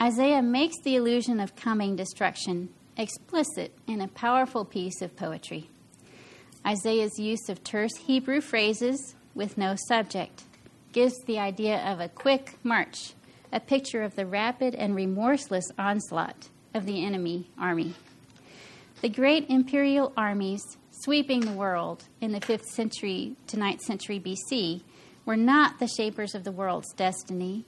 Isaiah 0.00 0.42
makes 0.42 0.80
the 0.82 0.96
illusion 0.96 1.40
of 1.40 1.56
coming 1.56 1.96
destruction 1.96 2.70
explicit 2.96 3.76
in 3.86 4.00
a 4.00 4.08
powerful 4.08 4.64
piece 4.64 5.02
of 5.02 5.16
poetry. 5.16 5.68
Isaiah's 6.66 7.18
use 7.18 7.48
of 7.48 7.64
terse 7.64 7.96
Hebrew 7.96 8.40
phrases 8.40 9.14
with 9.34 9.58
no 9.58 9.74
subject, 9.88 10.42
gives 10.92 11.14
the 11.24 11.38
idea 11.38 11.78
of 11.78 12.00
a 12.00 12.08
quick 12.08 12.56
march, 12.62 13.14
a 13.52 13.60
picture 13.60 14.02
of 14.02 14.16
the 14.16 14.26
rapid 14.26 14.74
and 14.74 14.94
remorseless 14.94 15.70
onslaught 15.78 16.48
of 16.74 16.86
the 16.86 17.04
enemy 17.04 17.48
army. 17.58 17.94
The 19.00 19.08
great 19.08 19.48
imperial 19.48 20.12
armies 20.16 20.62
sweeping 20.90 21.40
the 21.40 21.52
world 21.52 22.04
in 22.20 22.32
the 22.32 22.40
5th 22.40 22.66
century 22.66 23.36
to 23.46 23.56
9th 23.56 23.80
century 23.80 24.20
BC 24.20 24.82
were 25.24 25.36
not 25.36 25.78
the 25.78 25.88
shapers 25.88 26.34
of 26.34 26.44
the 26.44 26.52
world's 26.52 26.92
destiny, 26.92 27.64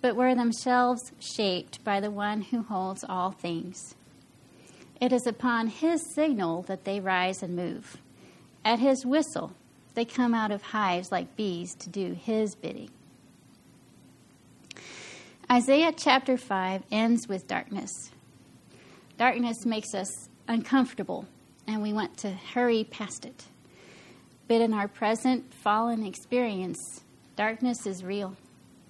but 0.00 0.16
were 0.16 0.34
themselves 0.34 1.12
shaped 1.18 1.82
by 1.84 2.00
the 2.00 2.10
one 2.10 2.42
who 2.42 2.62
holds 2.62 3.04
all 3.08 3.30
things. 3.30 3.94
It 5.00 5.12
is 5.12 5.26
upon 5.26 5.68
his 5.68 6.02
signal 6.14 6.62
that 6.62 6.84
they 6.84 7.00
rise 7.00 7.42
and 7.42 7.54
move. 7.56 7.96
At 8.64 8.80
his 8.80 9.06
whistle, 9.06 9.52
they 9.94 10.04
come 10.04 10.34
out 10.34 10.50
of 10.50 10.62
hives 10.62 11.10
like 11.10 11.36
bees 11.36 11.74
to 11.76 11.88
do 11.88 12.12
his 12.12 12.54
bidding. 12.54 12.90
Isaiah 15.50 15.92
chapter 15.96 16.36
5 16.36 16.82
ends 16.90 17.26
with 17.26 17.46
darkness. 17.46 18.10
Darkness 19.18 19.66
makes 19.66 19.94
us 19.94 20.28
uncomfortable, 20.46 21.26
and 21.66 21.82
we 21.82 21.92
want 21.92 22.16
to 22.18 22.30
hurry 22.30 22.84
past 22.84 23.24
it. 23.24 23.46
But 24.46 24.60
in 24.60 24.72
our 24.72 24.86
present 24.86 25.52
fallen 25.52 26.06
experience, 26.06 27.00
darkness 27.34 27.84
is 27.84 28.04
real, 28.04 28.36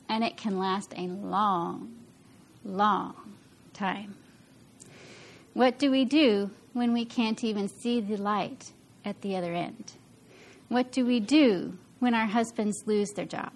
and 0.07 0.23
it 0.23 0.37
can 0.37 0.59
last 0.59 0.93
a 0.99 1.09
long, 1.09 1.95
long 2.63 3.15
time. 3.73 4.17
What 5.55 5.79
do 5.79 5.91
we 5.91 6.05
do 6.05 6.51
when 6.75 6.93
we 6.93 7.07
can't 7.07 7.43
even 7.43 7.67
see 7.67 8.03
the 8.03 8.19
light 8.19 8.73
at 9.07 9.23
the 9.23 9.35
other 9.35 9.55
end? 9.55 9.93
What 10.69 10.93
do 10.93 11.07
we 11.07 11.21
do 11.21 11.79
when 12.01 12.13
our 12.13 12.27
husbands 12.27 12.83
lose 12.85 13.11
their 13.13 13.25
job? 13.25 13.51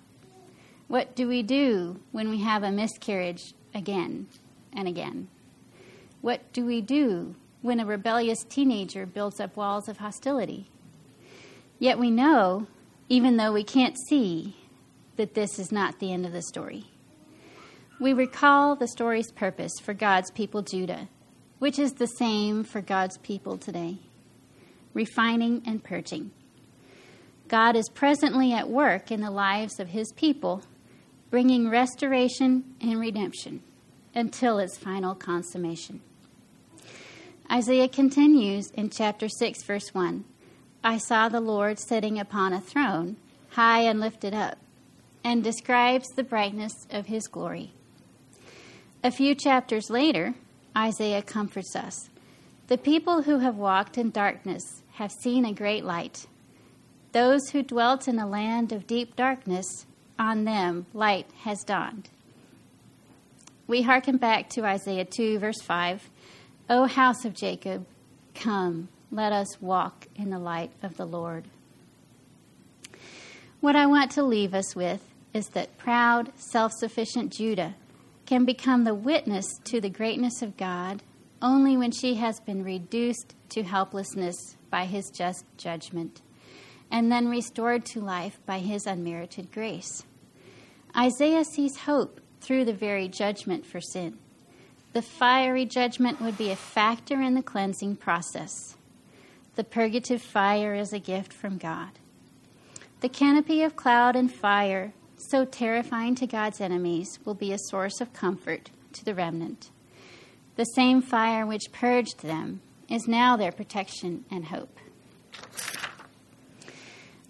What 0.89 1.15
do 1.15 1.29
we 1.29 1.43
do 1.43 2.01
when 2.13 2.31
we 2.31 2.41
have 2.41 2.63
a 2.63 2.73
miscarriage 2.73 3.53
again 3.75 4.27
and 4.73 4.89
again? 4.89 5.29
What 6.23 6.53
do 6.53 6.65
we 6.65 6.81
do 6.81 7.35
when 7.61 7.81
a 7.81 7.85
rebellious 7.85 8.45
teenager 8.45 9.05
builds 9.05 9.41
up 9.41 9.57
walls 9.57 9.89
of 9.89 9.99
hostility? 9.99 10.69
Yet 11.79 11.99
we 11.99 12.11
know, 12.11 12.69
even 13.09 13.37
though 13.37 13.53
we 13.53 13.65
can't 13.65 13.97
see, 14.09 14.57
that 15.17 15.35
this 15.35 15.59
is 15.59 15.71
not 15.71 15.99
the 15.99 16.13
end 16.13 16.25
of 16.25 16.33
the 16.33 16.43
story. 16.43 16.87
We 18.01 18.13
recall 18.13 18.77
the 18.77 18.89
story's 18.89 19.31
purpose 19.33 19.73
for 19.83 19.93
God's 19.93 20.31
people 20.31 20.63
Judah, 20.63 21.09
which 21.59 21.79
is 21.79 21.93
the 21.93 22.07
same 22.07 22.65
for 22.65 22.81
God's 22.81 23.19
people 23.19 23.59
today 23.59 23.99
refining 24.95 25.63
and 25.67 25.83
purging. 25.83 26.31
God 27.49 27.77
is 27.77 27.89
presently 27.89 28.53
at 28.53 28.69
work 28.69 29.11
in 29.11 29.21
the 29.21 29.31
lives 29.31 29.81
of 29.81 29.89
his 29.89 30.13
people, 30.13 30.63
bringing 31.31 31.69
restoration 31.69 32.75
and 32.81 33.01
redemption 33.01 33.63
until 34.15 34.59
its 34.59 34.79
final 34.79 35.15
consummation. 35.15 36.01
Isaiah 37.53 37.89
continues 37.89 38.71
in 38.71 38.89
chapter 38.89 39.29
6, 39.29 39.65
verse 39.65 39.93
1 39.93 40.25
I 40.83 40.97
saw 40.97 41.29
the 41.29 41.41
Lord 41.41 41.79
sitting 41.79 42.19
upon 42.19 42.55
a 42.55 42.63
throne, 42.63 43.17
high 43.51 43.81
and 43.81 44.01
lifted 44.01 44.33
up, 44.33 44.57
and 45.23 45.45
describes 45.45 46.09
the 46.09 46.23
brightness 46.23 46.73
of 46.91 47.07
his 47.07 47.27
glory. 47.27 47.75
A 49.05 49.11
few 49.11 49.35
chapters 49.35 49.91
later, 49.91 50.33
Isaiah 50.75 51.21
comforts 51.21 51.77
us. 51.77 52.09
The 52.69 52.79
people 52.79 53.25
who 53.25 53.41
have 53.41 53.57
walked 53.57 53.99
in 53.99 54.13
darkness 54.13 54.83
have 54.93 55.13
seen 55.13 55.45
a 55.45 55.53
great 55.53 55.85
light. 55.85 56.27
Those 57.13 57.51
who 57.51 57.63
dwelt 57.63 58.09
in 58.09 58.19
a 58.19 58.27
land 58.27 58.73
of 58.73 58.87
deep 58.87 59.15
darkness, 59.15 59.85
on 60.19 60.45
them 60.45 60.87
light 60.95 61.27
has 61.41 61.65
dawned. 61.65 62.09
We 63.67 63.83
hearken 63.83 64.17
back 64.17 64.49
to 64.51 64.65
Isaiah 64.65 65.05
2, 65.05 65.39
verse 65.39 65.61
5 65.61 66.09
O 66.69 66.87
house 66.87 67.25
of 67.25 67.35
Jacob, 67.35 67.87
come, 68.35 68.89
let 69.11 69.33
us 69.33 69.61
walk 69.61 70.07
in 70.17 70.31
the 70.31 70.39
light 70.39 70.71
of 70.83 70.97
the 70.97 71.05
Lord. 71.05 71.45
What 73.61 73.77
I 73.77 73.87
want 73.87 74.11
to 74.13 74.23
leave 74.23 74.55
us 74.55 74.75
with 74.75 75.03
is 75.33 75.49
that 75.51 75.79
proud, 75.79 76.33
self 76.37 76.73
sufficient 76.73 77.33
Judah 77.33 77.75
can 78.27 78.45
become 78.45 78.85
the 78.85 78.95
witness 78.95 79.47
to 79.65 79.81
the 79.81 79.91
greatness 79.91 80.43
of 80.43 80.57
God 80.57 81.03
only 81.41 81.77
when 81.77 81.91
she 81.91 82.15
has 82.15 82.41
been 82.41 82.63
reduced 82.63 83.35
to 83.51 83.63
helplessness 83.63 84.57
by 84.71 84.87
his 84.87 85.11
just 85.11 85.45
judgment 85.57 86.23
and 86.91 87.11
then 87.11 87.29
restored 87.29 87.85
to 87.87 88.01
life 88.01 88.39
by 88.47 88.59
his 88.59 88.87
unmerited 88.87 89.51
grace. 89.51 90.05
Isaiah 90.97 91.45
sees 91.45 91.79
hope 91.79 92.21
through 92.41 92.65
the 92.65 92.73
very 92.73 93.09
judgment 93.09 93.67
for 93.67 93.81
sin. 93.81 94.19
The 94.93 95.03
fiery 95.03 95.65
judgment 95.65 96.21
would 96.21 96.37
be 96.37 96.51
a 96.51 96.57
factor 96.57 97.23
in 97.23 97.35
the 97.35 97.43
cleansing 97.43 97.97
process. 97.97 98.77
The 99.55 99.65
purgative 99.65 100.21
fire 100.21 100.75
is 100.75 100.93
a 100.93 100.99
gift 100.99 101.33
from 101.33 101.57
God. 101.57 101.91
The 103.01 103.09
canopy 103.09 103.63
of 103.63 103.75
cloud 103.75 104.17
and 104.17 104.33
fire, 104.33 104.93
so 105.17 105.47
terrifying 105.47 106.15
to 106.17 106.27
God's 106.27 106.61
enemies, 106.61 107.19
will 107.25 107.35
be 107.35 107.53
a 107.53 107.59
source 107.59 108.01
of 108.03 108.13
comfort 108.13 108.71
to 108.93 109.05
the 109.05 109.15
remnant. 109.15 109.71
The 110.57 110.65
same 110.65 111.01
fire 111.01 111.47
which 111.47 111.73
purged 111.73 112.21
them 112.21 112.61
is 112.89 113.09
now 113.09 113.37
their 113.37 113.53
protection 113.53 114.27
and 114.31 114.45
hope. 114.45 114.77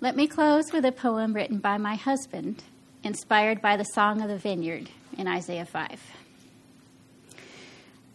Let 0.00 0.16
me 0.16 0.26
close 0.26 0.72
with 0.72 0.84
a 0.84 0.90
poem 0.90 1.32
written 1.32 1.58
by 1.58 1.78
my 1.78 1.94
husband, 1.94 2.64
inspired 3.04 3.62
by 3.62 3.76
the 3.76 3.84
Song 3.84 4.20
of 4.20 4.28
the 4.28 4.36
Vineyard 4.36 4.90
in 5.16 5.28
Isaiah 5.28 5.64
5. 5.64 6.00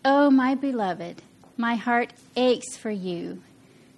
Oh, 0.09 0.29
my 0.29 0.55
beloved, 0.55 1.21
my 1.57 1.75
heart 1.75 2.13
aches 2.37 2.77
for 2.77 2.89
you, 2.89 3.41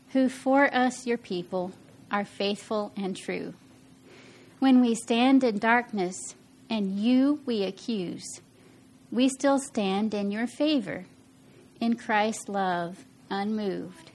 who 0.07 0.27
for 0.27 0.73
us, 0.73 1.05
your 1.05 1.19
people, 1.19 1.71
are 2.09 2.25
faithful 2.25 2.91
and 2.97 3.15
true. 3.15 3.53
When 4.57 4.81
we 4.81 4.95
stand 4.95 5.43
in 5.43 5.59
darkness 5.59 6.33
and 6.67 6.97
you 6.97 7.41
we 7.45 7.61
accuse, 7.61 8.25
we 9.11 9.29
still 9.29 9.59
stand 9.59 10.15
in 10.15 10.31
your 10.31 10.47
favor, 10.47 11.05
in 11.79 11.95
Christ's 11.95 12.49
love 12.49 13.05
unmoved. 13.29 14.09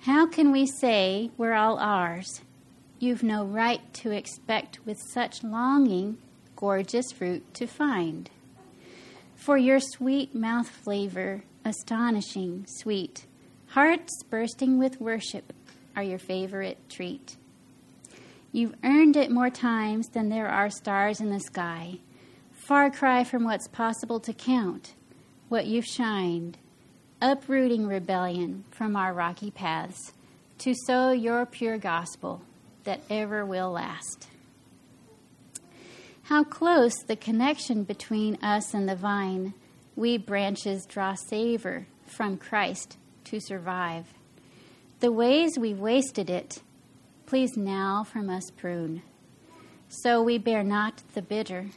How 0.00 0.26
can 0.26 0.52
we 0.52 0.66
say 0.66 1.30
we're 1.38 1.54
all 1.54 1.78
ours? 1.78 2.42
You've 2.98 3.22
no 3.22 3.42
right 3.42 3.80
to 3.94 4.10
expect 4.10 4.84
with 4.84 4.98
such 5.00 5.42
longing 5.42 6.18
gorgeous 6.56 7.10
fruit 7.10 7.54
to 7.54 7.66
find. 7.66 8.28
For 9.38 9.56
your 9.56 9.78
sweet 9.80 10.34
mouth 10.34 10.68
flavor, 10.68 11.44
astonishing 11.64 12.66
sweet, 12.66 13.24
hearts 13.68 14.22
bursting 14.28 14.78
with 14.78 15.00
worship 15.00 15.52
are 15.96 16.02
your 16.02 16.18
favorite 16.18 16.76
treat. 16.90 17.36
You've 18.50 18.74
earned 18.82 19.16
it 19.16 19.30
more 19.30 19.48
times 19.48 20.08
than 20.08 20.28
there 20.28 20.48
are 20.48 20.68
stars 20.68 21.20
in 21.20 21.30
the 21.30 21.40
sky. 21.40 22.00
Far 22.50 22.90
cry 22.90 23.22
from 23.24 23.44
what's 23.44 23.68
possible 23.68 24.18
to 24.20 24.32
count, 24.32 24.94
what 25.48 25.66
you've 25.66 25.86
shined, 25.86 26.58
uprooting 27.22 27.86
rebellion 27.86 28.64
from 28.72 28.96
our 28.96 29.14
rocky 29.14 29.52
paths 29.52 30.12
to 30.58 30.74
sow 30.74 31.12
your 31.12 31.46
pure 31.46 31.78
gospel 31.78 32.42
that 32.84 33.00
ever 33.08 33.46
will 33.46 33.70
last. 33.70 34.26
How 36.28 36.44
close 36.44 36.92
the 37.06 37.16
connection 37.16 37.84
between 37.84 38.36
us 38.42 38.74
and 38.74 38.86
the 38.86 38.94
vine. 38.94 39.54
We 39.96 40.18
branches 40.18 40.84
draw 40.84 41.14
savor 41.14 41.86
from 42.04 42.36
Christ 42.36 42.98
to 43.24 43.40
survive. 43.40 44.12
The 45.00 45.10
ways 45.10 45.58
we 45.58 45.72
wasted 45.72 46.28
it, 46.28 46.60
please 47.24 47.56
now 47.56 48.04
from 48.04 48.28
us 48.28 48.50
prune, 48.54 49.00
so 49.88 50.22
we 50.22 50.36
bear 50.36 50.62
not 50.62 51.02
the 51.14 51.22
bitter 51.22 51.68